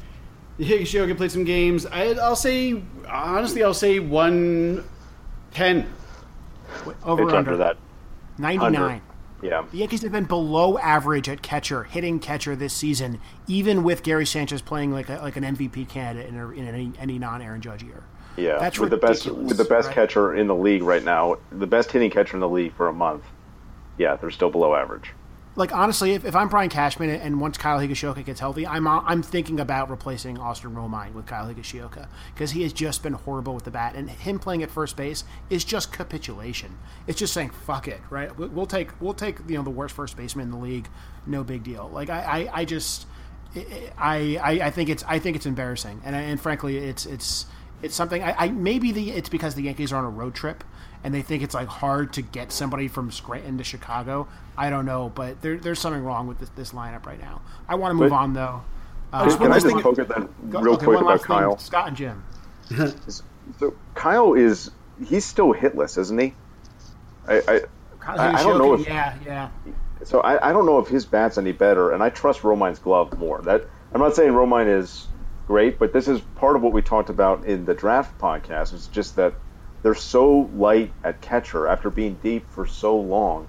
[0.58, 1.86] Higashioka played some games.
[1.86, 4.84] I, I'll say, honestly, I'll say 110.
[7.02, 7.78] Over It's under under that.
[8.36, 8.76] 99.
[8.76, 9.02] Under.
[9.40, 9.64] Yeah.
[9.72, 14.26] The Yankees have been below average at catcher, hitting catcher this season, even with Gary
[14.26, 17.62] Sanchez playing like a, like an MVP candidate in, a, in any, any non Aaron
[17.62, 18.04] Judge year.
[18.36, 19.94] Yeah, That's with the best with the best right?
[19.94, 22.92] catcher in the league right now, the best hitting catcher in the league for a
[22.92, 23.24] month.
[23.98, 25.12] Yeah, they're still below average.
[25.54, 29.22] like honestly, if, if I'm Brian Cashman and once Kyle Higashioka gets healthy, I'm I'm
[29.22, 33.64] thinking about replacing Austin Romine with Kyle Higashioka because he has just been horrible with
[33.64, 36.78] the bat, and him playing at first base is just capitulation.
[37.06, 38.34] It's just saying fuck it, right?
[38.38, 40.88] We'll take we'll take you know the worst first baseman in the league,
[41.26, 41.90] no big deal.
[41.92, 43.06] Like I I, I just
[43.54, 47.44] I, I I think it's I think it's embarrassing, and and frankly, it's it's
[47.82, 50.64] it's something I, I maybe the it's because the Yankees are on a road trip
[51.04, 54.28] and they think it's like hard to get somebody from Scranton to Chicago.
[54.56, 57.42] I don't know, but there, there's something wrong with this, this, lineup right now.
[57.68, 58.62] I want to move but, on though.
[59.12, 61.56] Uh, can I just poke at that real okay, quick about Kyle?
[61.56, 62.24] Thing, Scott and Jim.
[63.58, 64.70] so Kyle is
[65.04, 66.34] he's still hitless, isn't he?
[67.26, 67.60] I I,
[68.06, 69.48] I, I don't know if yeah yeah.
[70.04, 73.16] So I, I don't know if his bat's any better, and I trust Romine's glove
[73.18, 73.40] more.
[73.42, 75.06] That I'm not saying Romine is
[75.46, 78.72] great, but this is part of what we talked about in the draft podcast.
[78.72, 79.40] It's just that
[79.82, 83.48] they're so light at catcher after being deep for so long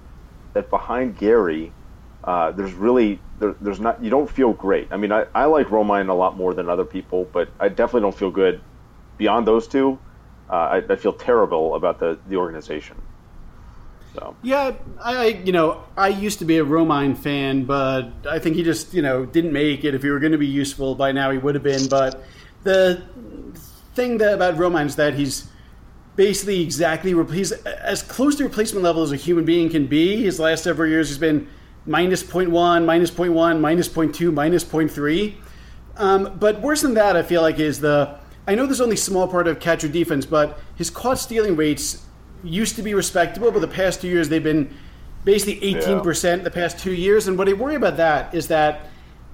[0.54, 1.76] that behind Gary,
[2.24, 4.88] uh, there's really there, there's not you don't feel great.
[4.92, 8.02] I mean, I, I like Romine a lot more than other people, but I definitely
[8.02, 8.62] don't feel good
[9.18, 10.00] beyond those two.
[10.48, 13.02] Uh, I, I feel terrible about the the organization.
[14.14, 14.36] So.
[14.42, 14.72] Yeah,
[15.02, 18.94] I you know I used to be a Romine fan, but I think he just
[18.94, 19.94] you know didn't make it.
[19.94, 21.88] If he were going to be useful by now, he would have been.
[21.88, 22.22] But
[22.62, 23.02] the
[23.94, 25.48] thing that about Romine is that he's
[26.16, 30.22] basically exactly he's as close to replacement level as a human being can be.
[30.22, 31.48] His last several years he's been
[31.86, 35.34] minus minus 0.1, minus 0.1, minus 0.2, minus 0.3.
[35.96, 38.98] Um, but worse than that, I feel like is the I know there's only a
[38.98, 42.04] small part of catcher defense, but his caught stealing rates
[42.44, 44.74] used to be respectable, but the past two years they've been
[45.24, 46.36] basically 18% yeah.
[46.36, 47.26] the past two years.
[47.28, 48.88] And what I worry about that is that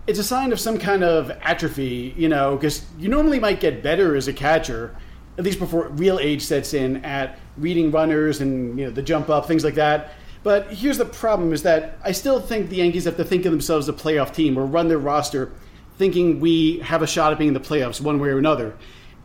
[0.07, 3.83] it's a sign of some kind of atrophy, you know, because you normally might get
[3.83, 4.97] better as a catcher,
[5.39, 9.29] at least before real age sets in, at reading runners and, you know, the jump
[9.29, 10.13] up, things like that.
[10.43, 13.53] But here's the problem is that I still think the Yankees have to think of
[13.53, 15.53] themselves as a playoff team or run their roster
[15.99, 18.75] thinking we have a shot at being in the playoffs one way or another.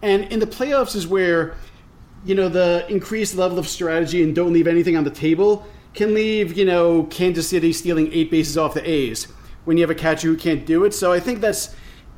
[0.01, 1.55] And in the playoffs is where
[2.25, 6.13] you know, the increased level of strategy and don't leave anything on the table can
[6.13, 9.27] leave, you know, Kansas City stealing eight bases off the A's
[9.63, 10.93] when you have a catcher who can't do it.
[10.93, 11.75] So I think that's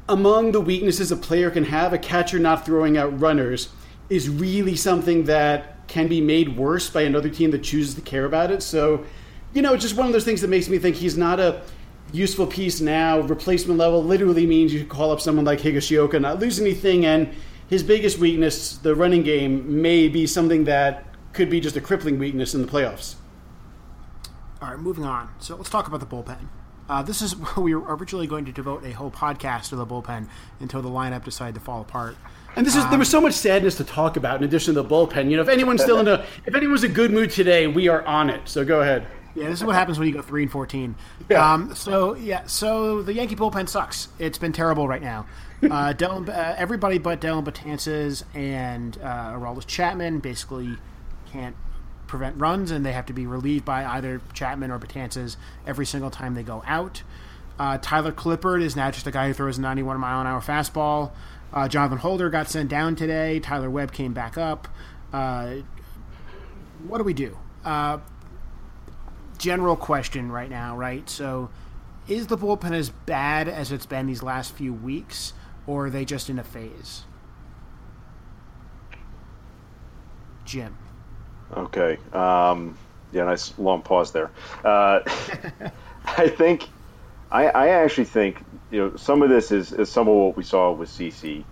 [0.09, 1.93] among the weaknesses a player can have.
[1.93, 3.69] A catcher not throwing out runners
[4.09, 8.25] is really something that can be made worse by another team that chooses to care
[8.25, 8.63] about it.
[8.63, 9.05] So,
[9.53, 11.61] you know, just one of those things that makes me think he's not a
[12.13, 13.19] useful piece now.
[13.19, 17.33] Replacement level literally means you call up someone like Higashioka, not lose anything, and
[17.67, 22.17] his biggest weakness, the running game, may be something that could be just a crippling
[22.17, 23.15] weakness in the playoffs.
[24.61, 25.29] All right, moving on.
[25.39, 26.47] So let's talk about the bullpen.
[26.89, 30.27] Uh, this is we were originally going to devote a whole podcast to the bullpen
[30.59, 32.15] until the lineup decided to fall apart.
[32.55, 34.81] And this is um, there was so much sadness to talk about in addition to
[34.81, 35.29] the bullpen.
[35.29, 37.87] You know, if anyone's still in a if anyone's in a good mood today, we
[37.87, 38.47] are on it.
[38.49, 39.05] So go ahead.
[39.37, 40.95] Yeah, this is what happens when you go three and fourteen.
[41.29, 41.53] Yeah.
[41.53, 44.07] Um, so yeah, so the Yankee bullpen sucks.
[44.17, 45.25] It's been terrible right now.
[45.63, 50.77] Uh, Dellin, uh, everybody but Dellin Betances and uh, Aroldis Chapman basically
[51.31, 51.55] can't
[52.05, 56.11] prevent runs, and they have to be relieved by either Chapman or Betances every single
[56.11, 57.01] time they go out.
[57.57, 60.41] Uh, Tyler Clippard is now just a guy who throws a 91 mile an hour
[60.41, 61.11] fastball.
[61.51, 63.39] Uh, Jonathan Holder got sent down today.
[63.39, 64.67] Tyler Webb came back up.
[65.11, 65.55] Uh,
[66.87, 67.35] what do we do?
[69.37, 71.09] General question right now, right?
[71.09, 71.49] So,
[72.07, 75.33] is the bullpen as bad as it's been these last few weeks?
[75.67, 77.03] or are they just in a phase?
[80.45, 80.75] Jim.
[81.55, 81.97] Okay.
[82.13, 82.77] Um,
[83.11, 84.31] yeah, nice long pause there.
[84.63, 85.01] Uh,
[86.05, 86.67] I think,
[87.29, 90.43] I, I, actually think, you know, some of this is, is some of what we
[90.43, 91.43] saw with CC.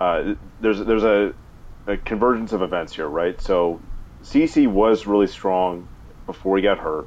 [0.00, 1.34] Uh, there's there's a,
[1.86, 3.40] a convergence of events here, right?
[3.40, 3.80] So
[4.24, 5.86] CC was really strong
[6.26, 7.06] before he got hurt.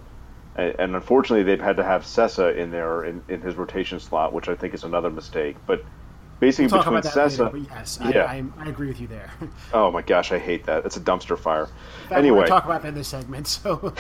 [0.56, 4.34] And, and unfortunately, they've had to have Cessa in there in, in his rotation slot,
[4.34, 5.58] which I think is another mistake.
[5.66, 5.84] But
[6.39, 7.54] basically we'll between.
[7.54, 8.26] Later, yes, yeah.
[8.26, 9.32] I, I, I, agree with you there.
[9.74, 10.86] oh my gosh, I hate that.
[10.86, 11.68] It's a dumpster fire.
[11.68, 13.48] Fact, anyway, we'll talk about that in this segment.
[13.48, 13.94] So,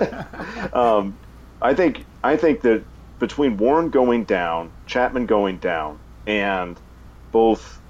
[0.72, 1.16] um,
[1.62, 2.84] I think I think that
[3.18, 6.78] between Warren going down, Chapman going down, and
[7.32, 7.80] both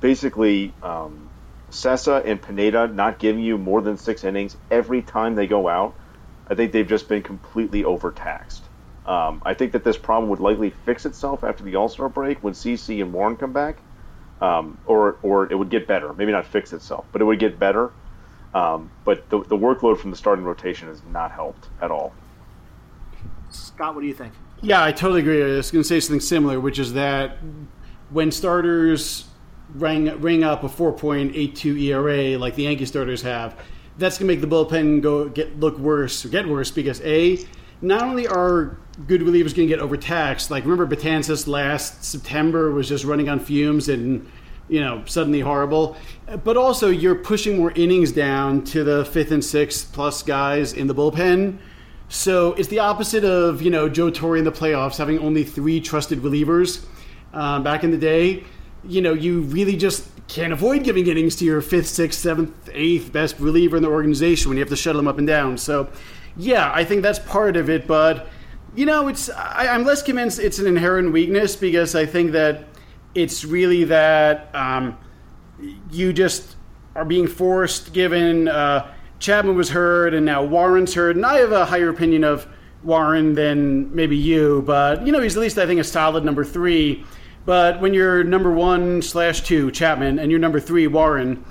[0.00, 1.28] basically um,
[1.70, 5.94] Cessa and Pineda not giving you more than six innings every time they go out,
[6.48, 8.64] I think they've just been completely overtaxed.
[9.06, 12.42] Um, I think that this problem would likely fix itself after the All Star break
[12.42, 13.78] when CC and Warren come back,
[14.40, 16.12] um, or or it would get better.
[16.14, 17.92] Maybe not fix itself, but it would get better.
[18.54, 22.12] Um, but the, the workload from the starting rotation has not helped at all.
[23.50, 24.32] Scott, what do you think?
[24.62, 25.42] Yeah, I totally agree.
[25.42, 27.38] I was going to say something similar, which is that
[28.10, 29.26] when starters
[29.74, 33.56] ring ring up a 4.82 ERA like the Yankee starters have,
[33.98, 37.38] that's going to make the bullpen go get look worse, or get worse because a
[37.80, 42.88] not only are good relievers going to get overtaxed, like remember Betances last September was
[42.88, 44.28] just running on fumes and
[44.68, 45.96] you know suddenly horrible,
[46.42, 50.86] but also you're pushing more innings down to the fifth and sixth plus guys in
[50.86, 51.58] the bullpen.
[52.08, 55.80] So it's the opposite of you know Joe Torre in the playoffs having only three
[55.80, 56.84] trusted relievers
[57.32, 58.44] um, back in the day.
[58.86, 63.12] You know you really just can't avoid giving innings to your fifth, sixth, seventh, eighth
[63.12, 65.58] best reliever in the organization when you have to shuttle them up and down.
[65.58, 65.88] So
[66.36, 68.28] yeah, I think that's part of it, but
[68.74, 72.64] you know, it's I, am less convinced it's an inherent weakness because I think that
[73.14, 74.98] it's really that um,
[75.90, 76.56] you just
[76.94, 81.52] are being forced, given uh, Chapman was hurt and now Warren's hurt, and I have
[81.52, 82.46] a higher opinion of
[82.82, 86.44] Warren than maybe you, but you know, he's at least I think a solid number
[86.44, 87.04] three.
[87.46, 91.44] But when you're number one slash two Chapman and you're number three Warren,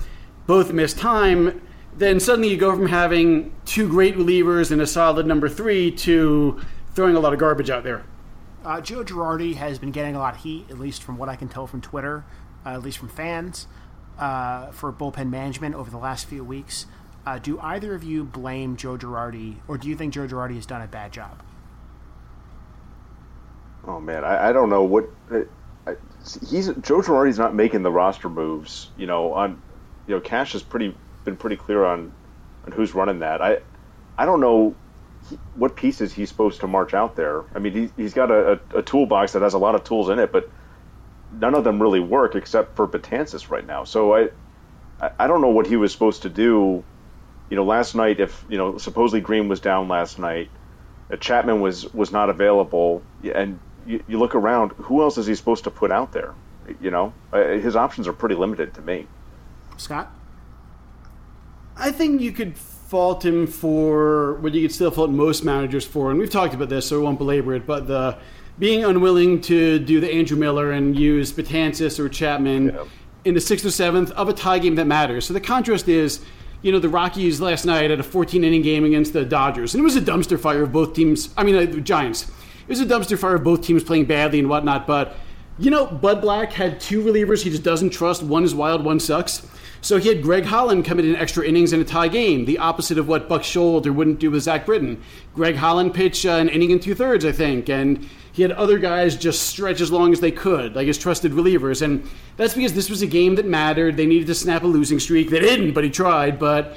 [0.46, 1.60] both miss time
[1.96, 6.60] then suddenly you go from having two great relievers and a solid number three to
[6.94, 8.04] throwing a lot of garbage out there.
[8.64, 11.36] Uh, Joe Girardi has been getting a lot of heat, at least from what I
[11.36, 12.24] can tell from Twitter,
[12.64, 13.66] uh, at least from fans,
[14.18, 16.86] uh, for bullpen management over the last few weeks.
[17.26, 20.66] Uh, do either of you blame Joe Girardi, or do you think Joe Girardi has
[20.66, 21.42] done a bad job?
[23.86, 25.44] Oh man, I, I don't know what uh, I,
[26.48, 26.66] he's.
[26.68, 28.90] Joe Girardi's not making the roster moves.
[28.96, 29.62] You know, on
[30.06, 32.12] you know, Cash has pretty been pretty clear on
[32.66, 33.42] on who's running that.
[33.42, 33.58] I
[34.16, 34.74] I don't know
[35.54, 37.44] what pieces he's supposed to march out there.
[37.54, 40.10] I mean, he, he's got a, a, a, toolbox that has a lot of tools
[40.10, 40.50] in it, but
[41.32, 43.84] none of them really work except for Betances right now.
[43.84, 44.28] So I
[45.18, 46.84] I don't know what he was supposed to do.
[47.50, 50.50] You know, last night, if you know, supposedly Green was down last night,
[51.12, 55.34] uh, Chapman was was not available, and you, you look around, who else is he
[55.34, 56.34] supposed to put out there?
[56.80, 59.06] You know, uh, his options are pretty limited to me.
[59.76, 60.10] Scott.
[61.76, 66.10] I think you could fault him for what you could still fault most managers for,
[66.10, 67.66] and we've talked about this, so I won't belabor it.
[67.66, 68.16] But the
[68.58, 72.84] being unwilling to do the Andrew Miller and use Betances or Chapman yeah.
[73.24, 75.26] in the sixth or seventh of a tie game that matters.
[75.26, 76.24] So the contrast is,
[76.62, 79.80] you know, the Rockies last night had a 14 inning game against the Dodgers, and
[79.80, 81.30] it was a dumpster fire of both teams.
[81.36, 82.30] I mean, uh, the Giants.
[82.66, 84.86] It was a dumpster fire of both teams playing badly and whatnot.
[84.86, 85.16] But
[85.58, 88.22] you know, Bud Black had two relievers he just doesn't trust.
[88.22, 89.46] One is wild, one sucks.
[89.82, 92.58] So he had Greg Holland come in in extra innings in a tie game, the
[92.58, 95.00] opposite of what Buck Showalter wouldn't do with Zach Britton.
[95.34, 98.78] Greg Holland pitched uh, an inning and two thirds, I think, and he had other
[98.78, 101.82] guys just stretch as long as they could, like his trusted relievers.
[101.82, 103.96] And that's because this was a game that mattered.
[103.96, 105.30] They needed to snap a losing streak.
[105.30, 106.38] They didn't, but he tried.
[106.38, 106.76] But,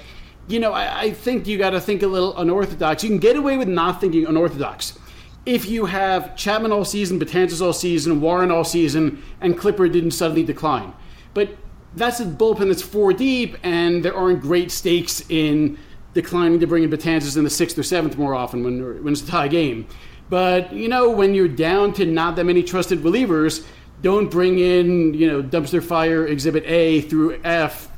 [0.50, 3.04] you know, I, I think you got to think a little unorthodox.
[3.04, 5.00] You can get away with not thinking unorthodox
[5.48, 10.12] if you have Chapman all season, Betances all season, Warren all season, and Clippard didn't
[10.12, 10.94] suddenly decline.
[11.34, 11.56] But
[11.96, 15.80] that's a bullpen that's four deep, and there aren't great stakes in
[16.14, 19.22] declining to bring in Betances in the sixth or seventh more often when, when it's
[19.22, 19.88] a tie game.
[20.30, 23.66] But, you know, when you're down to not that many trusted relievers,
[24.02, 27.90] don't bring in, you know, dumpster fire exhibit A through F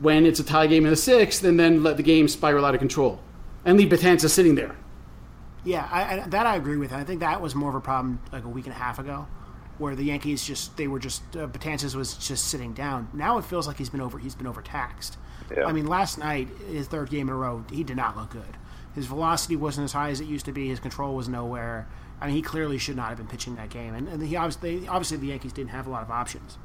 [0.00, 2.74] when it's a tie game in the sixth, and then let the game spiral out
[2.74, 3.20] of control.
[3.64, 4.74] And leave Betances sitting there.
[5.66, 6.92] Yeah, I, I, that I agree with.
[6.92, 8.98] And I think that was more of a problem like a week and a half
[8.98, 9.26] ago
[9.78, 13.08] where the Yankees just they were just uh, Betances was just sitting down.
[13.12, 15.18] Now it feels like he's been over he's been overtaxed.
[15.54, 15.66] Yeah.
[15.66, 18.56] I mean, last night his third game in a row, he did not look good.
[18.94, 20.68] His velocity wasn't as high as it used to be.
[20.68, 21.86] His control was nowhere.
[22.20, 24.88] I mean, he clearly should not have been pitching that game, and, and he obviously
[24.88, 26.58] obviously the Yankees didn't have a lot of options.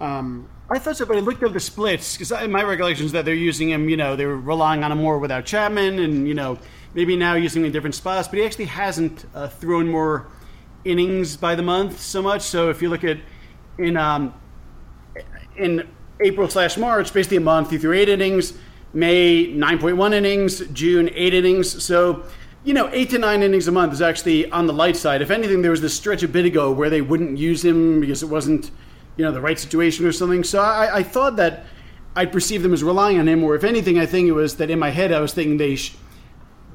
[0.00, 3.26] Um, I thought so, but I looked at the splits because my recollection is that
[3.26, 3.90] they're using him.
[3.90, 6.58] You know, they were relying on him more without Chapman, and you know,
[6.94, 8.28] maybe now using in different spots.
[8.28, 10.28] But he actually hasn't uh, thrown more
[10.84, 12.42] innings by the month so much.
[12.42, 13.18] So if you look at
[13.78, 14.34] in um,
[15.56, 15.88] in
[16.20, 18.54] April slash March, basically a month, he threw eight innings.
[18.92, 20.60] May nine point one innings.
[20.68, 21.82] June eight innings.
[21.82, 22.24] So
[22.62, 25.22] you know, eight to nine innings a month is actually on the light side.
[25.22, 28.22] If anything, there was this stretch a bit ago where they wouldn't use him because
[28.22, 28.70] it wasn't,
[29.16, 30.44] you know, the right situation or something.
[30.44, 31.64] So I, I thought that
[32.14, 34.68] I perceived them as relying on him, or if anything, I think it was that
[34.68, 35.96] in my head I was thinking they sh-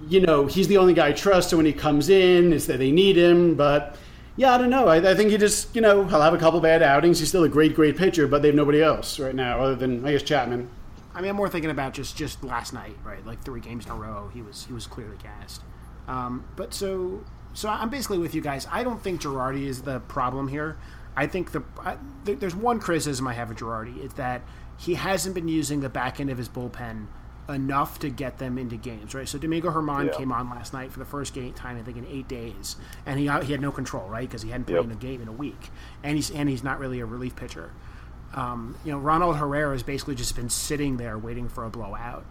[0.08, 1.50] you know, he's the only guy I trust.
[1.50, 3.56] So when he comes in, it's that they need him.
[3.56, 3.98] But
[4.38, 4.88] yeah, I don't know.
[4.88, 7.20] I, I, think he just, you know, he'll have a couple bad outings.
[7.20, 10.06] He's still a great, great pitcher, but they have nobody else right now other than
[10.06, 10.70] I guess Chapman.
[11.14, 13.26] I mean, I'm more thinking about just just last night, right?
[13.26, 15.62] Like three games in a row, he was he was clearly cast.
[16.10, 18.68] Um, but so so I'm basically with you guys.
[18.70, 20.78] I don't think Girardi is the problem here.
[21.16, 24.42] I think the I, there's one criticism I have of Girardi is that
[24.78, 27.08] he hasn't been using the back end of his bullpen
[27.48, 29.28] enough to get them into games, right?
[29.28, 30.14] So Domingo German yeah.
[30.14, 33.20] came on last night for the first game time, I think, in eight days, and
[33.20, 34.28] he he had no control, right?
[34.28, 34.86] Because he hadn't played yep.
[34.86, 35.70] in a game in a week,
[36.04, 37.72] and he's and he's not really a relief pitcher.
[38.34, 42.26] Um, you know, Ronald Herrera has basically just been sitting there waiting for a blowout.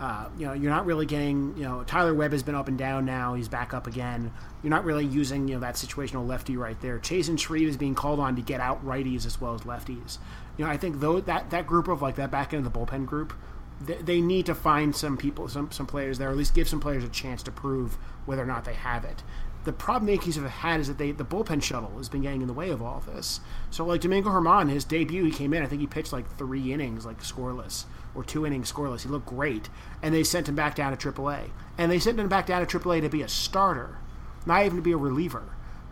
[0.00, 1.54] Uh, you know, you're not really getting.
[1.56, 3.34] You know, Tyler Webb has been up and down now.
[3.34, 4.32] He's back up again.
[4.62, 6.98] You're not really using you know that situational lefty right there.
[6.98, 10.18] Chasen Shreve is being called on to get out righties as well as lefties.
[10.56, 12.78] You know, I think though that that group of like that back end of the
[12.78, 13.34] bullpen group,
[13.80, 16.68] they, they need to find some people, some some players there, or at least give
[16.68, 17.94] some players a chance to prove
[18.26, 19.22] whether or not they have it
[19.64, 22.40] the problem the Yankees have had is that they the bullpen shuttle has been getting
[22.40, 23.40] in the way of all of this.
[23.70, 25.62] So like Domingo Germán, his debut, he came in.
[25.62, 29.02] I think he pitched like three innings, like scoreless or two innings scoreless.
[29.02, 29.68] He looked great,
[30.02, 31.50] and they sent him back down to AAA.
[31.76, 33.98] And they sent him back down to AAA to be a starter,
[34.46, 35.44] not even to be a reliever.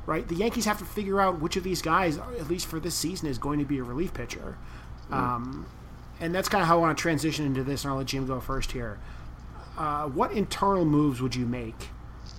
[0.07, 0.27] Right?
[0.27, 3.29] The Yankees have to figure out which of these guys, at least for this season,
[3.29, 4.57] is going to be a relief pitcher.
[5.11, 5.14] Mm.
[5.14, 5.66] Um,
[6.20, 7.85] and that's kind of how I want to transition into this.
[7.85, 8.98] And I'll let Jim go first here.
[9.76, 11.88] Uh, what internal moves would you make?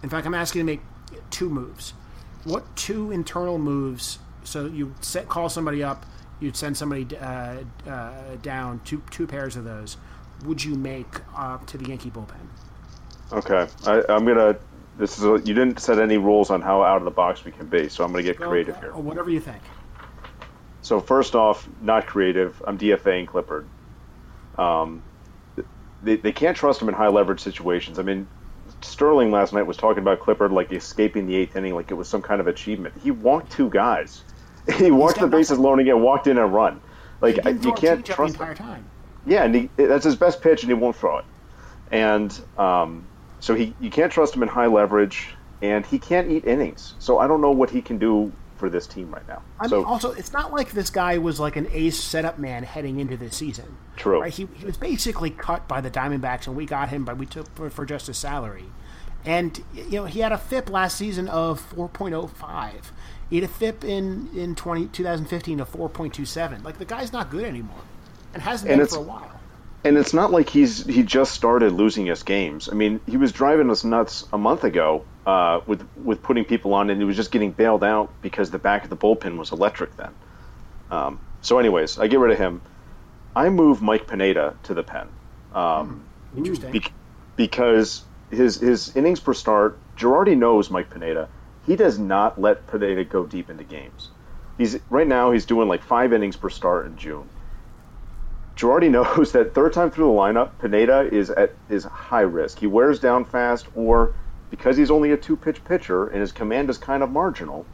[0.04, 0.82] In fact, I'm asking to make
[1.30, 1.94] two moves.
[2.44, 4.20] What two internal moves?
[4.44, 6.06] So you set call somebody up,
[6.40, 8.82] you'd send somebody uh, uh, down.
[8.86, 9.98] Two two pairs of those.
[10.46, 12.36] Would you make uh, to the Yankee bullpen?
[13.32, 14.58] Okay, I, am gonna.
[14.98, 17.52] This is a, you didn't set any rules on how out of the box we
[17.52, 18.94] can be, so I'm gonna get creative here.
[18.94, 19.62] Whatever you think.
[20.90, 22.64] So first off, not creative.
[22.66, 23.68] I'm DFAing Clippard.
[24.58, 25.04] Um,
[26.02, 28.00] they, they can't trust him in high leverage situations.
[28.00, 28.26] I mean,
[28.82, 32.08] Sterling last night was talking about Clippard like escaping the eighth inning like it was
[32.08, 32.96] some kind of achievement.
[33.04, 34.24] He walked two guys.
[34.78, 36.82] He walked the bases loading and walked in and run.
[37.22, 38.90] Like you can't trust the entire time.
[39.28, 41.26] Yeah, and he, that's his best pitch, and he won't throw it.
[41.92, 43.08] And um,
[43.40, 45.28] so he you can't trust him in high leverage,
[45.62, 46.96] and he can't eat innings.
[46.98, 49.42] So I don't know what he can do for this team right now.
[49.60, 52.64] I so, mean, also, it's not like this guy was like an ace setup man
[52.64, 53.78] heading into this season.
[53.96, 54.22] True.
[54.22, 54.34] Right?
[54.34, 57.54] He, he was basically cut by the Diamondbacks, and we got him, but we took
[57.56, 58.66] for, for just his salary.
[59.26, 62.72] And you know, he had a FIP last season of 4.05.
[63.30, 66.64] He had a FIP in in 20, 2015 of 4.27.
[66.64, 67.82] Like the guy's not good anymore,
[68.34, 69.40] and hasn't and been for a while.
[69.84, 72.70] And it's not like he's he just started losing us games.
[72.70, 76.74] I mean, he was driving us nuts a month ago uh, with with putting people
[76.74, 79.52] on, and he was just getting bailed out because the back of the bullpen was
[79.52, 80.12] electric then.
[80.90, 82.62] Um, so, anyways, I get rid of him.
[83.36, 85.08] I move Mike Pineda to the pen.
[85.54, 86.38] Um, hmm.
[86.40, 86.72] Interesting.
[86.72, 86.84] Be-
[87.36, 91.30] because his his innings per start, Girardi knows Mike Pineda.
[91.68, 94.10] He does not let Pineda go deep into games.
[94.58, 97.30] He's right now he's doing like five innings per start in June.
[98.56, 102.58] Girardi knows that third time through the lineup, Pineda is at is high risk.
[102.58, 104.16] He wears down fast, or
[104.50, 107.70] because he's only a two pitch pitcher and his command is kind of marginal,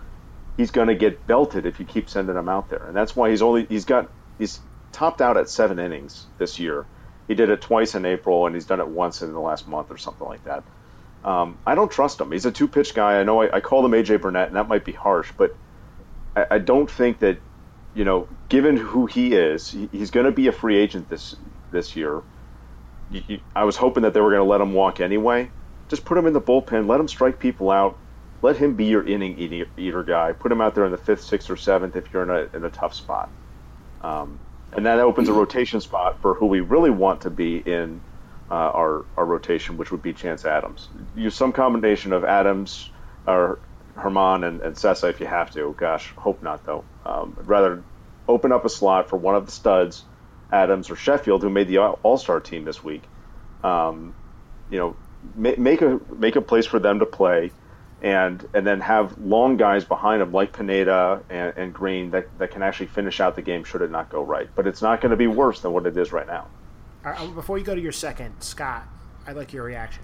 [0.57, 2.85] he's going to get belted if you keep sending him out there.
[2.87, 4.61] And that's why he's only he's got he's
[4.91, 6.87] topped out at seven innings this year.
[7.27, 9.91] He did it twice in April, and he's done it once in the last month
[9.91, 10.63] or something like that.
[11.23, 12.31] Um, I don't trust him.
[12.31, 13.19] He's a two pitch guy.
[13.19, 15.51] I know I, I call him AJ Burnett, and that might be harsh, but
[16.35, 17.39] I, I don't think that
[17.95, 21.33] you know, given who he is, he, he's going to be a free agent this
[21.71, 22.23] this year.
[23.55, 25.49] I was hoping that they were going to let him walk anyway.
[25.89, 27.97] Just put him in the bullpen, let him strike people out,
[28.41, 30.31] let him be your inning eater, guy.
[30.31, 32.65] Put him out there in the fifth, sixth, or seventh if you're in a in
[32.65, 33.29] a tough spot.
[34.01, 34.39] Um,
[34.71, 38.01] and that opens a rotation spot for who we really want to be in
[38.49, 40.89] uh, our our rotation, which would be Chance Adams.
[41.15, 42.89] Use some combination of Adams
[43.25, 43.59] or
[43.95, 45.73] Germán and, and Cessa if you have to.
[45.77, 46.83] Gosh, hope not though.
[47.05, 47.83] Um, I'd rather
[48.27, 50.03] open up a slot for one of the studs,
[50.51, 53.03] Adams or Sheffield, who made the All Star team this week.
[53.63, 54.13] Um,
[54.69, 54.95] you know,
[55.35, 57.51] make a make a place for them to play,
[58.01, 62.51] and and then have long guys behind them like Pineda and, and Green that, that
[62.51, 64.49] can actually finish out the game should it not go right.
[64.55, 66.47] But it's not going to be worse than what it is right now.
[67.03, 68.87] Uh, before you go to your second, Scott,
[69.27, 70.03] I'd like your reaction.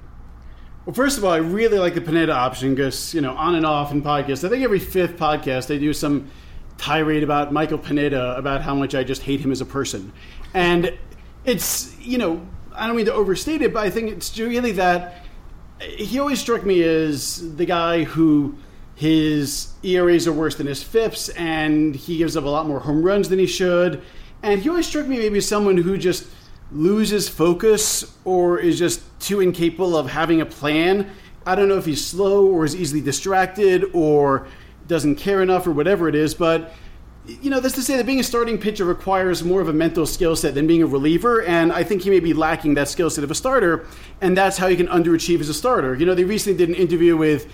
[0.86, 3.66] Well, first of all, I really like the Pineda option because, you know, on and
[3.66, 6.32] off in podcasts, I think every fifth podcast they do some
[6.78, 10.12] tirade about Michael Pineda about how much I just hate him as a person.
[10.56, 10.98] And
[11.46, 15.24] it's, you know, I don't mean to overstate it, but I think it's really that
[15.80, 18.56] he always struck me as the guy who
[18.96, 23.02] his ERAs are worse than his FIPS and he gives up a lot more home
[23.02, 24.02] runs than he should.
[24.44, 26.28] And he always struck me maybe as someone who just
[26.72, 31.10] loses focus or is just too incapable of having a plan.
[31.46, 34.48] I don't know if he's slow or is easily distracted or
[34.88, 36.74] doesn't care enough or whatever it is, but
[37.26, 40.06] you know, that's to say that being a starting pitcher requires more of a mental
[40.06, 43.10] skill set than being a reliever, and I think he may be lacking that skill
[43.10, 43.86] set of a starter,
[44.22, 45.94] and that's how he can underachieve as a starter.
[45.96, 47.48] You know, they recently did an interview with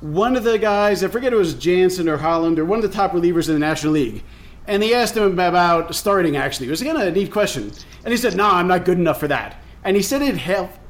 [0.00, 2.94] one of the guys, I forget it was Jansen or Holland, or one of the
[2.94, 4.22] top relievers in the National League,
[4.66, 6.66] and they asked him about starting, actually.
[6.66, 7.72] It was, again, a neat question.
[8.04, 9.62] And he said, No, nah, I'm not good enough for that.
[9.84, 10.38] And he said it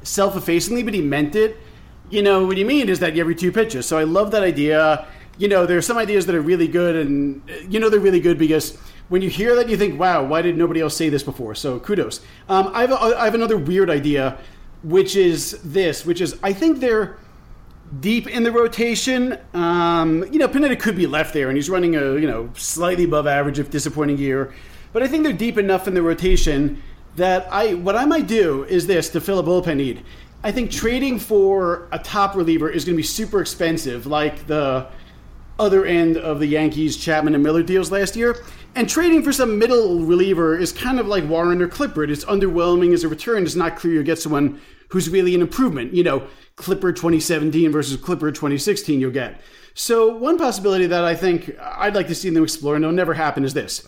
[0.03, 1.57] self effacingly, but he meant it.
[2.09, 3.85] You know, what he mean is that every two pitches.
[3.85, 5.07] So I love that idea.
[5.37, 8.21] You know, there are some ideas that are really good, and you know they're really
[8.21, 8.77] good because
[9.09, 11.55] when you hear that, you think, wow, why did nobody else say this before?
[11.55, 12.21] So kudos.
[12.49, 14.37] Um, I, have a, I have another weird idea.
[14.85, 17.17] which is this, which is I think they're
[17.99, 19.37] deep in the rotation.
[19.53, 23.03] Um, you know, Pineda could be left there, and he's running a you know slightly
[23.03, 24.53] above average if disappointing year.
[24.93, 26.81] But I think they're deep enough in the rotation
[27.15, 30.03] that I what I might do is this to fill a bullpen need.
[30.43, 34.87] I think trading for a top reliever is going to be super expensive, like the
[35.59, 38.43] other end of the Yankees Chapman and Miller deals last year.
[38.75, 42.09] And trading for some middle reliever is kind of like Warren or Clippard.
[42.09, 43.43] It's underwhelming as a return.
[43.43, 45.93] It's not clear you get someone who's really an improvement.
[45.93, 46.27] You know,
[46.57, 49.39] Clippard 2017 versus Clippard 2016 you'll get.
[49.73, 53.13] So one possibility that I think I'd like to see them explore, and it'll never
[53.13, 53.85] happen, is this.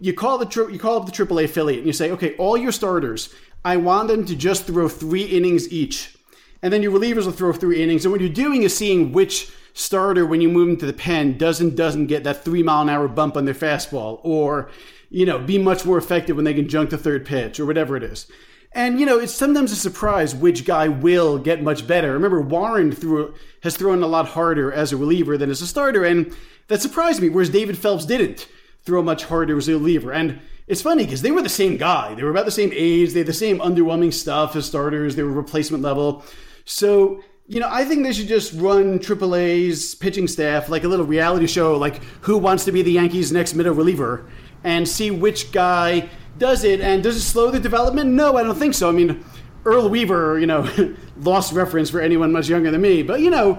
[0.00, 2.72] You call the you call up the AAA affiliate and you say, okay, all your
[2.72, 3.32] starters,
[3.64, 6.16] I want them to just throw three innings each,
[6.62, 8.04] and then your relievers will throw three innings.
[8.04, 11.76] And what you're doing is seeing which starter when you move into the pen doesn't
[11.76, 14.68] doesn't get that three mile an hour bump on their fastball or
[15.10, 17.96] you know be much more effective when they can junk the third pitch or whatever
[17.96, 18.30] it is.
[18.72, 22.12] And you know it's sometimes a surprise which guy will get much better.
[22.12, 26.04] Remember warren threw has thrown a lot harder as a reliever than as a starter.
[26.04, 26.34] And
[26.68, 28.48] that surprised me whereas david phelps didn't
[28.82, 30.12] throw much harder as a reliever.
[30.12, 32.14] And it's funny because they were the same guy.
[32.14, 33.12] They were about the same age.
[33.12, 35.16] They had the same underwhelming stuff as starters.
[35.16, 36.24] They were replacement level
[36.70, 41.04] so you know, I think they should just run AAA's pitching staff like a little
[41.04, 44.30] reality show, like who wants to be the Yankees' next middle reliever,
[44.62, 46.08] and see which guy
[46.38, 46.80] does it.
[46.80, 48.10] And does it slow the development?
[48.10, 48.88] No, I don't think so.
[48.88, 49.24] I mean,
[49.64, 50.70] Earl Weaver, you know,
[51.16, 53.58] lost reference for anyone much younger than me, but you know,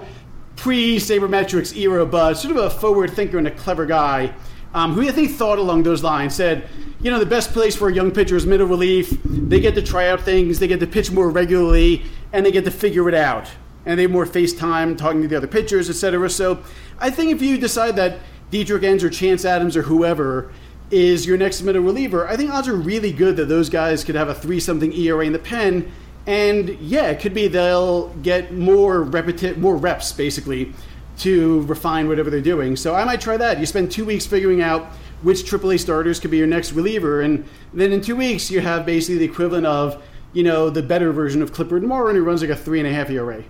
[0.56, 4.34] pre sabermetrics era, but sort of a forward thinker and a clever guy.
[4.72, 6.66] Um, who I think thought along those lines said,
[7.02, 9.10] you know, the best place for a young pitcher is middle relief.
[9.22, 12.64] They get to try out things, they get to pitch more regularly, and they get
[12.64, 13.50] to figure it out
[13.84, 16.30] and they have more FaceTime talking to the other pitchers, etc.
[16.30, 16.62] So
[16.98, 18.20] I think if you decide that
[18.50, 20.52] Dietrich Enns or Chance Adams or whoever
[20.90, 24.14] is your next middle reliever, I think odds are really good that those guys could
[24.14, 25.90] have a three something ERA in the pen.
[26.26, 30.72] And yeah, it could be they'll get more repeti- more reps basically
[31.18, 32.76] to refine whatever they're doing.
[32.76, 33.58] So I might try that.
[33.58, 37.44] You spend two weeks figuring out which AAA starters could be your next reliever, and
[37.72, 40.02] then in two weeks you have basically the equivalent of
[40.32, 42.92] you know the better version of Clippard Moore, who runs like a three and a
[42.92, 43.44] half ERA.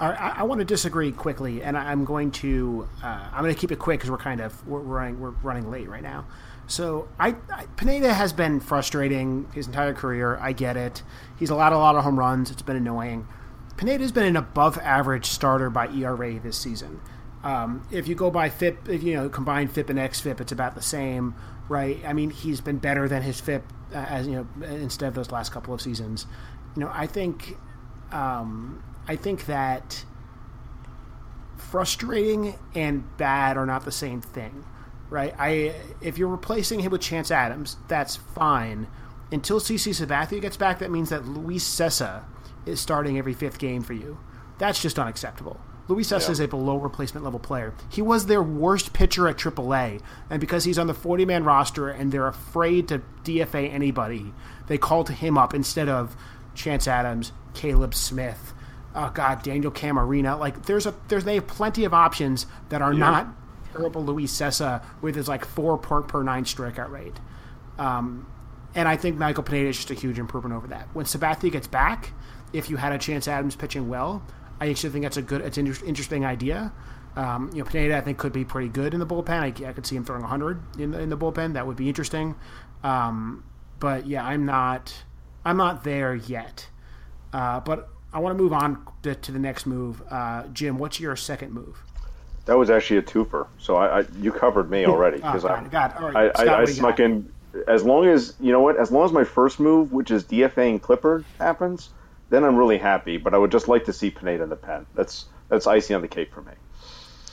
[0.00, 3.70] I, I want to disagree quickly, and I'm going to uh, I'm going to keep
[3.70, 6.26] it quick because we're kind of we're running we're running late right now.
[6.66, 10.38] So I, I, Pineda has been frustrating his entire career.
[10.40, 11.02] I get it.
[11.38, 12.50] He's allowed a lot of home runs.
[12.50, 13.28] It's been annoying.
[13.76, 17.00] Pineda's been an above average starter by ERA this season.
[17.42, 20.74] Um, if you go by FIP, if you know combined FIP and xFIP, it's about
[20.74, 21.34] the same,
[21.68, 21.98] right?
[22.06, 25.30] I mean, he's been better than his FIP uh, as you know instead of those
[25.30, 26.26] last couple of seasons.
[26.76, 27.56] You know, I think
[28.12, 30.04] um, I think that
[31.56, 34.64] frustrating and bad are not the same thing,
[35.10, 35.34] right?
[35.38, 38.86] I if you're replacing him with Chance Adams, that's fine.
[39.32, 42.24] Until CC Sabathia gets back, that means that Luis Cessa
[42.66, 44.18] is starting every fifth game for you.
[44.58, 45.58] That's just unacceptable.
[45.92, 46.32] Luis Cessa yeah.
[46.32, 47.74] is a below replacement level player.
[47.90, 51.90] He was their worst pitcher at AAA, and because he's on the 40 man roster
[51.90, 54.32] and they're afraid to DFA anybody,
[54.68, 56.16] they called him up instead of
[56.54, 58.54] Chance Adams, Caleb Smith,
[58.94, 60.38] oh god, Daniel Camarena.
[60.38, 62.98] Like there's a there's they have plenty of options that are yeah.
[62.98, 63.26] not
[63.72, 67.20] terrible Luis Cessa with his like four per, per nine strikeout rate.
[67.78, 68.26] Um,
[68.74, 70.88] and I think Michael Pineda is just a huge improvement over that.
[70.94, 72.12] When Sabathia gets back,
[72.54, 74.22] if you had a chance Adams pitching well,
[74.62, 76.72] I actually think that's a good, it's an interesting idea.
[77.16, 79.30] Um, you know, Pineda I think could be pretty good in the bullpen.
[79.30, 81.54] I, I could see him throwing 100 in the, in the bullpen.
[81.54, 82.36] That would be interesting.
[82.84, 83.42] Um,
[83.80, 84.94] but yeah, I'm not,
[85.44, 86.68] I'm not there yet.
[87.32, 90.00] Uh, but I want to move on to, to the next move.
[90.08, 91.82] Uh, Jim, what's your second move?
[92.44, 93.48] That was actually a twofer.
[93.58, 95.92] So I, I you covered me already because oh, I, God.
[96.14, 97.32] I, I, I snuck in.
[97.66, 100.70] As long as you know what, as long as my first move, which is DFA
[100.70, 101.90] and Clippard, happens,
[102.32, 103.18] then I'm really happy.
[103.18, 104.86] But I would just like to see Pineda in the pen.
[104.94, 106.52] That's that's icing on the cake for me.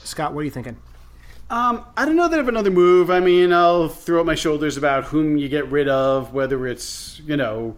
[0.04, 0.76] Scott, what are you thinking?
[1.50, 3.10] Um, I don't know that I have another move.
[3.10, 7.20] I mean, I'll throw up my shoulders about whom you get rid of, whether it's
[7.26, 7.76] you know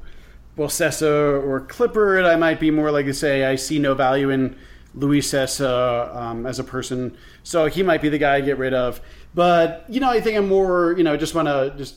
[0.56, 4.30] well, Cessa or Clippard, I might be more like to say I see no value
[4.30, 4.56] in
[4.94, 8.74] Luis Cessa um, as a person, so he might be the guy I get rid
[8.74, 9.00] of.
[9.34, 10.94] But you know, I think I'm more.
[10.96, 11.96] You know, just want to just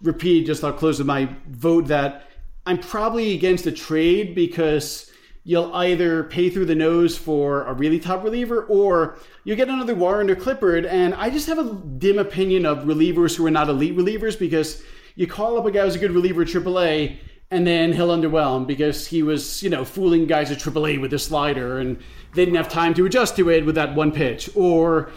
[0.00, 0.46] repeat.
[0.46, 2.28] Just I'll close with my vote that
[2.66, 5.10] I'm probably against a trade because
[5.44, 9.94] you'll either pay through the nose for a really top reliever or you get another
[9.94, 10.84] Warren or Clippard.
[10.84, 14.82] And I just have a dim opinion of relievers who are not elite relievers because
[15.14, 17.18] you call up a guy who's a good reliever at AAA
[17.50, 21.18] and then he'll underwhelm because he was, you know, fooling guys at AAA with the
[21.18, 21.96] slider, and
[22.34, 24.50] they didn't have time to adjust to it with that one pitch.
[24.56, 25.10] Or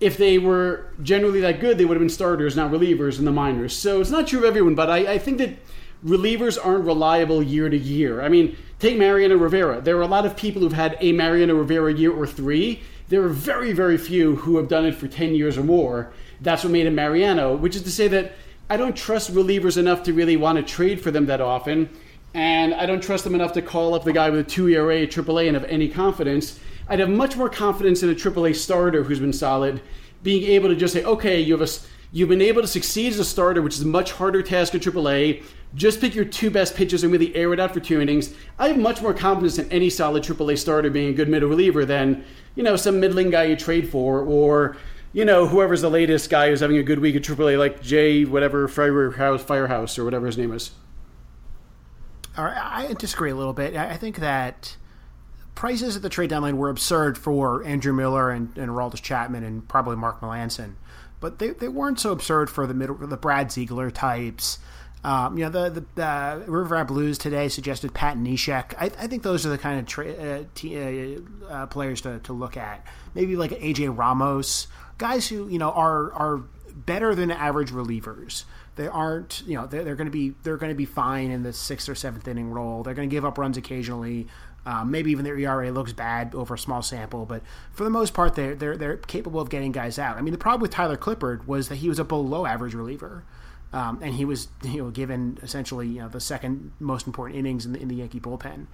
[0.00, 3.32] if they were generally that good, they would have been starters, not relievers in the
[3.32, 3.74] minors.
[3.74, 5.50] So it's not true of everyone, but I, I think that
[6.04, 8.22] relievers aren't reliable year to year.
[8.22, 9.80] I mean, take Mariano Rivera.
[9.80, 12.82] There are a lot of people who've had a Mariano Rivera year or three.
[13.08, 16.12] There are very, very few who have done it for 10 years or more.
[16.40, 18.32] That's what made him Mariano, which is to say that
[18.68, 21.88] I don't trust relievers enough to really want to trade for them that often.
[22.34, 25.06] And I don't trust them enough to call up the guy with a 2 ERA
[25.06, 26.58] AAA and have any confidence.
[26.88, 29.80] I'd have much more confidence in a AAA starter who's been solid,
[30.22, 31.72] being able to just say, okay, you have a,
[32.12, 34.82] you've been able to succeed as a starter, which is a much harder task at
[34.82, 35.42] AAA.
[35.74, 38.34] Just pick your two best pitches and really air it out for two innings.
[38.58, 41.84] I have much more confidence in any solid AAA starter being a good middle reliever
[41.84, 44.76] than, you know, some middling guy you trade for or,
[45.12, 48.24] you know, whoever's the latest guy who's having a good week at AAA, like Jay,
[48.24, 50.70] whatever, Firehouse, Firehouse or whatever his name is.
[52.36, 53.76] All right, I disagree a little bit.
[53.76, 54.76] I think that
[55.54, 59.66] prices at the trade deadline were absurd for Andrew Miller and, and Aroldis Chapman and
[59.66, 60.74] probably Mark Melancon,
[61.18, 64.58] but they, they weren't so absurd for the middle the Brad Ziegler types.
[65.06, 68.74] Um, you know, the the uh, River Blues today suggested Pat Neshek.
[68.76, 72.18] I, I think those are the kind of tra- uh, t- uh, uh, players to,
[72.24, 72.84] to look at.
[73.14, 74.66] Maybe like AJ Ramos,
[74.98, 76.42] guys who you know are are
[76.74, 78.46] better than average relievers.
[78.74, 81.44] They aren't, you know, they're, they're going to be they're going to be fine in
[81.44, 82.82] the sixth or seventh inning role.
[82.82, 84.26] They're going to give up runs occasionally.
[84.66, 88.12] Um, maybe even their ERA looks bad over a small sample, but for the most
[88.12, 90.16] part, they're, they're they're capable of getting guys out.
[90.16, 93.22] I mean, the problem with Tyler Clippard was that he was a below average reliever,
[93.76, 97.66] um, and he was you know given essentially you know the second most important innings
[97.66, 98.66] in the, in the Yankee bullpen.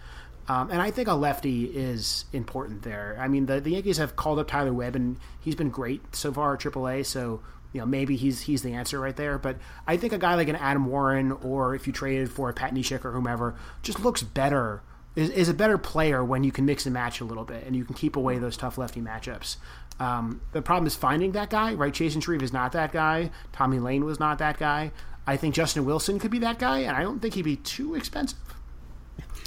[0.49, 3.17] Um, and I think a lefty is important there.
[3.21, 6.33] I mean, the, the Yankees have called up Tyler Webb, and he's been great so
[6.33, 7.05] far at AAA.
[7.07, 7.41] So
[7.73, 9.39] you know maybe he's he's the answer right there.
[9.39, 9.57] But
[9.89, 12.73] I think a guy like an Adam Warren, or if you traded for a Pat
[12.73, 14.83] Neshek or whomever, just looks better
[15.17, 17.77] is, is a better player when you can mix and match a little bit and
[17.77, 19.57] you can keep away those tough lefty matchups.
[20.01, 21.93] Um, the problem is finding that guy, right?
[21.93, 23.31] Chasen Shreve is not that guy.
[23.53, 24.91] Tommy Layne was not that guy.
[25.27, 27.95] I think Justin Wilson could be that guy, and I don't think he'd be too
[27.95, 28.39] expensive.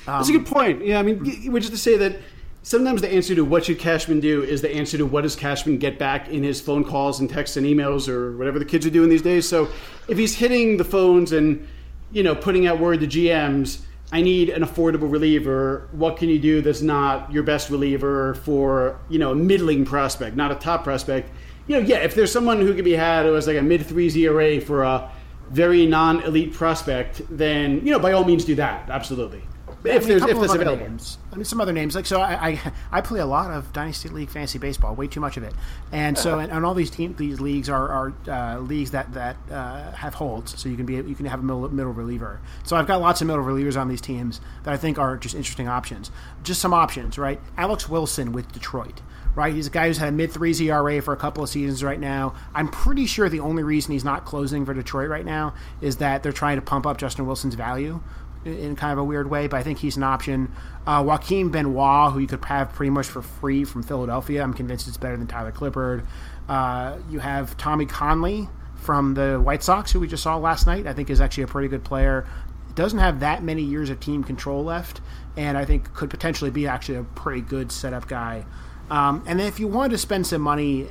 [0.08, 0.86] Um, That's a good point.
[0.86, 2.20] Yeah, I mean, which is to say that
[2.66, 5.78] sometimes the answer to what should Cashman do is the answer to what does Cashman
[5.78, 8.90] get back in his phone calls and texts and emails or whatever the kids are
[8.90, 9.48] doing these days.
[9.48, 9.70] So
[10.08, 11.68] if he's hitting the phones and
[12.12, 13.82] you know putting out word to GMs
[14.12, 15.90] I need an affordable reliever.
[15.92, 20.36] What can you do that's not your best reliever for you know a middling prospect,
[20.36, 21.32] not a top prospect?
[21.68, 23.86] You know, yeah, if there's someone who could be had who has like a mid
[23.86, 25.12] threes ERA for a
[25.50, 28.90] very non elite prospect, then you know by all means do that.
[28.90, 29.42] Absolutely
[29.88, 30.86] if I mean, there's if there's available.
[30.86, 31.18] Names.
[31.32, 32.22] I mean, some other names like so.
[32.22, 35.44] I, I, I play a lot of dynasty league fantasy baseball, way too much of
[35.44, 35.54] it,
[35.92, 39.38] and so and, and all these team these leagues are, are uh, leagues that that
[39.52, 42.40] uh, have holds, so you can be you can have a middle, middle reliever.
[42.64, 45.36] So I've got lots of middle relievers on these teams that I think are just
[45.36, 46.12] interesting options.
[46.44, 47.40] Just some options, right?
[47.58, 49.02] Alex Wilson with Detroit
[49.36, 49.54] right?
[49.54, 52.00] He's a guy who's had a mid threes ERA for a couple of seasons right
[52.00, 52.34] now.
[52.54, 56.24] I'm pretty sure the only reason he's not closing for Detroit right now is that
[56.24, 58.02] they're trying to pump up Justin Wilson's value
[58.46, 60.52] in kind of a weird way, but I think he's an option.
[60.86, 64.88] Uh, Joaquin Benoit, who you could have pretty much for free from Philadelphia, I'm convinced
[64.88, 66.06] it's better than Tyler Clippard.
[66.48, 70.86] Uh, you have Tommy Kahnle from the White Sox, who we just saw last night.
[70.86, 72.28] I think is actually a pretty good player.
[72.76, 75.02] Doesn't have that many years of team control left,
[75.36, 78.46] and I think could potentially be actually a pretty good setup guy.
[78.92, 80.86] Um, and then if you wanted to spend some money,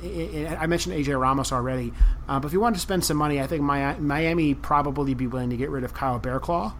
[0.49, 1.93] I mentioned AJ Ramos already,
[2.27, 5.51] uh, but if you wanted to spend some money, I think Miami probably be willing
[5.51, 6.73] to get rid of Kyle Barraclough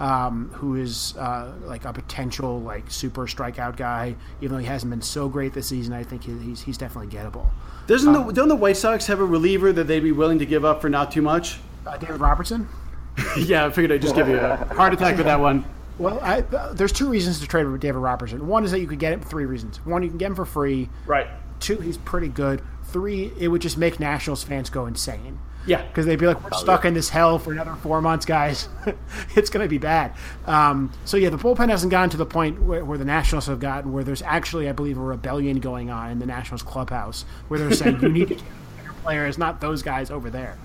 [0.00, 4.16] um, who is uh, like a potential like super strikeout guy.
[4.40, 7.46] Even though he hasn't been so great this season, I think he's he's definitely gettable.
[7.86, 10.46] Doesn't um, the, don't the White Sox have a reliever that they'd be willing to
[10.46, 11.60] give up for not too much?
[11.86, 12.68] Uh, David Robertson.
[13.36, 15.64] yeah, I figured I'd just give you a heart attack with that one.
[15.98, 18.46] Well, I, uh, there's two reasons to trade with David Robertson.
[18.46, 19.20] One is that you could get him.
[19.20, 19.84] Three reasons.
[19.84, 20.88] One, you can get him for free.
[21.04, 21.26] Right.
[21.58, 22.62] Two, he's pretty good.
[22.84, 25.38] Three, it would just make Nationals fans go insane.
[25.66, 28.24] Yeah, because they'd be like, "We're oh, stuck in this hell for another four months,
[28.24, 28.68] guys.
[29.36, 30.14] it's going to be bad."
[30.46, 33.60] Um, so yeah, the bullpen hasn't gotten to the point where, where, the Nationals have
[33.60, 37.60] gotten, where there's actually, I believe, a rebellion going on in the Nationals clubhouse, where
[37.60, 38.44] they're saying, "You need to get
[38.78, 40.56] better players, not those guys over there."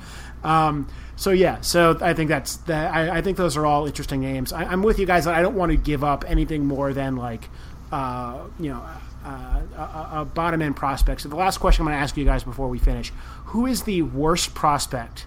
[0.46, 2.94] Um, so yeah, so I think that's that.
[2.94, 4.54] I, I, think those are all interesting names.
[4.54, 5.28] I, am with you guys.
[5.28, 7.50] I don't want to give up anything more than like,
[7.92, 8.84] uh, you know,
[9.26, 11.22] uh, a, a bottom end prospect.
[11.22, 13.12] So the last question I'm going to ask you guys before we finish:
[13.46, 15.26] Who is the worst prospect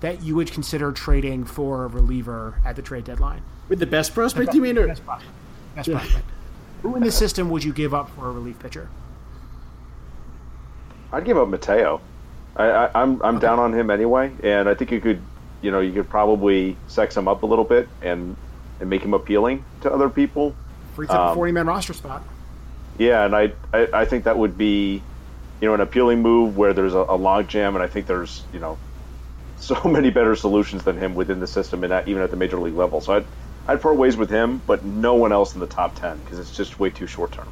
[0.00, 3.42] that you would consider trading for a reliever at the trade deadline?
[3.68, 4.78] With the best prospect, you mean?
[4.78, 4.86] Or?
[4.86, 5.34] Best prospect.
[5.74, 6.26] Best prospect.
[6.82, 8.88] Who in the system would you give up for a relief pitcher?
[11.12, 12.00] I'd give up Mateo.
[12.56, 13.46] I, am I'm, I'm okay.
[13.46, 15.20] down on him anyway, and I think you could,
[15.62, 18.36] you know, you could probably sex him up a little bit and
[18.80, 20.54] and make him appealing to other people.
[20.94, 22.22] Free up um, a 40 man roster spot.
[22.98, 25.02] Yeah, and I, I, I think that would be,
[25.60, 28.42] you know, an appealing move where there's a, a log jam, and I think there's,
[28.52, 28.76] you know,
[29.58, 32.74] so many better solutions than him within the system and even at the major league
[32.74, 33.00] level.
[33.00, 33.24] So I'd
[33.66, 36.56] I'd part ways with him, but no one else in the top ten because it's
[36.56, 37.48] just way too short term.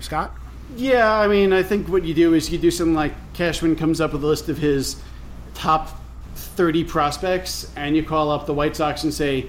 [0.00, 0.32] Scott.
[0.76, 4.00] Yeah, I mean, I think what you do is you do something like Cashman comes
[4.00, 5.02] up with a list of his
[5.54, 6.00] top
[6.34, 9.48] 30 prospects, and you call up the White Sox and say,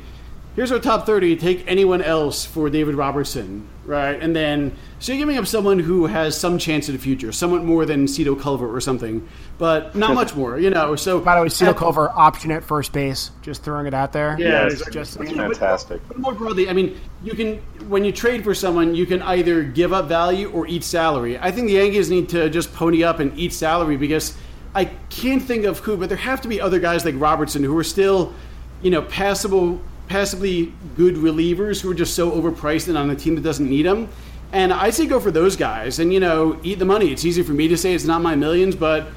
[0.56, 4.20] here's our top 30, take anyone else for David Robertson, right?
[4.22, 7.64] And then, so you're giving up someone who has some chance in the future, somewhat
[7.64, 9.28] more than Cito Culver or something,
[9.58, 10.96] but not much more, you know.
[10.96, 14.36] So, by the way, Cito Culver option at first base, just throwing it out there.
[14.40, 16.02] Yeah, yes, just that's fantastic.
[16.08, 17.58] But, but more broadly, I mean, you can
[17.90, 21.38] when you trade for someone, you can either give up value or eat salary.
[21.38, 24.38] I think the Yankees need to just pony up and eat salary because
[24.76, 27.78] I can't think of who, but there have to be other guys like Robertson who
[27.78, 28.34] are still,
[28.82, 33.36] you know, passable passively good relievers who are just so overpriced and on a team
[33.36, 34.10] that doesn't need them.
[34.52, 37.12] And I say go for those guys and, you know, eat the money.
[37.12, 39.08] It's easy for me to say it's not my millions, but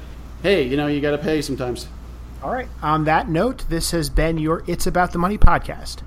[0.41, 1.87] hey, you know, you got to pay sometimes.
[2.41, 2.67] All right.
[2.81, 6.01] On that note, this has been your It's About the Money podcast.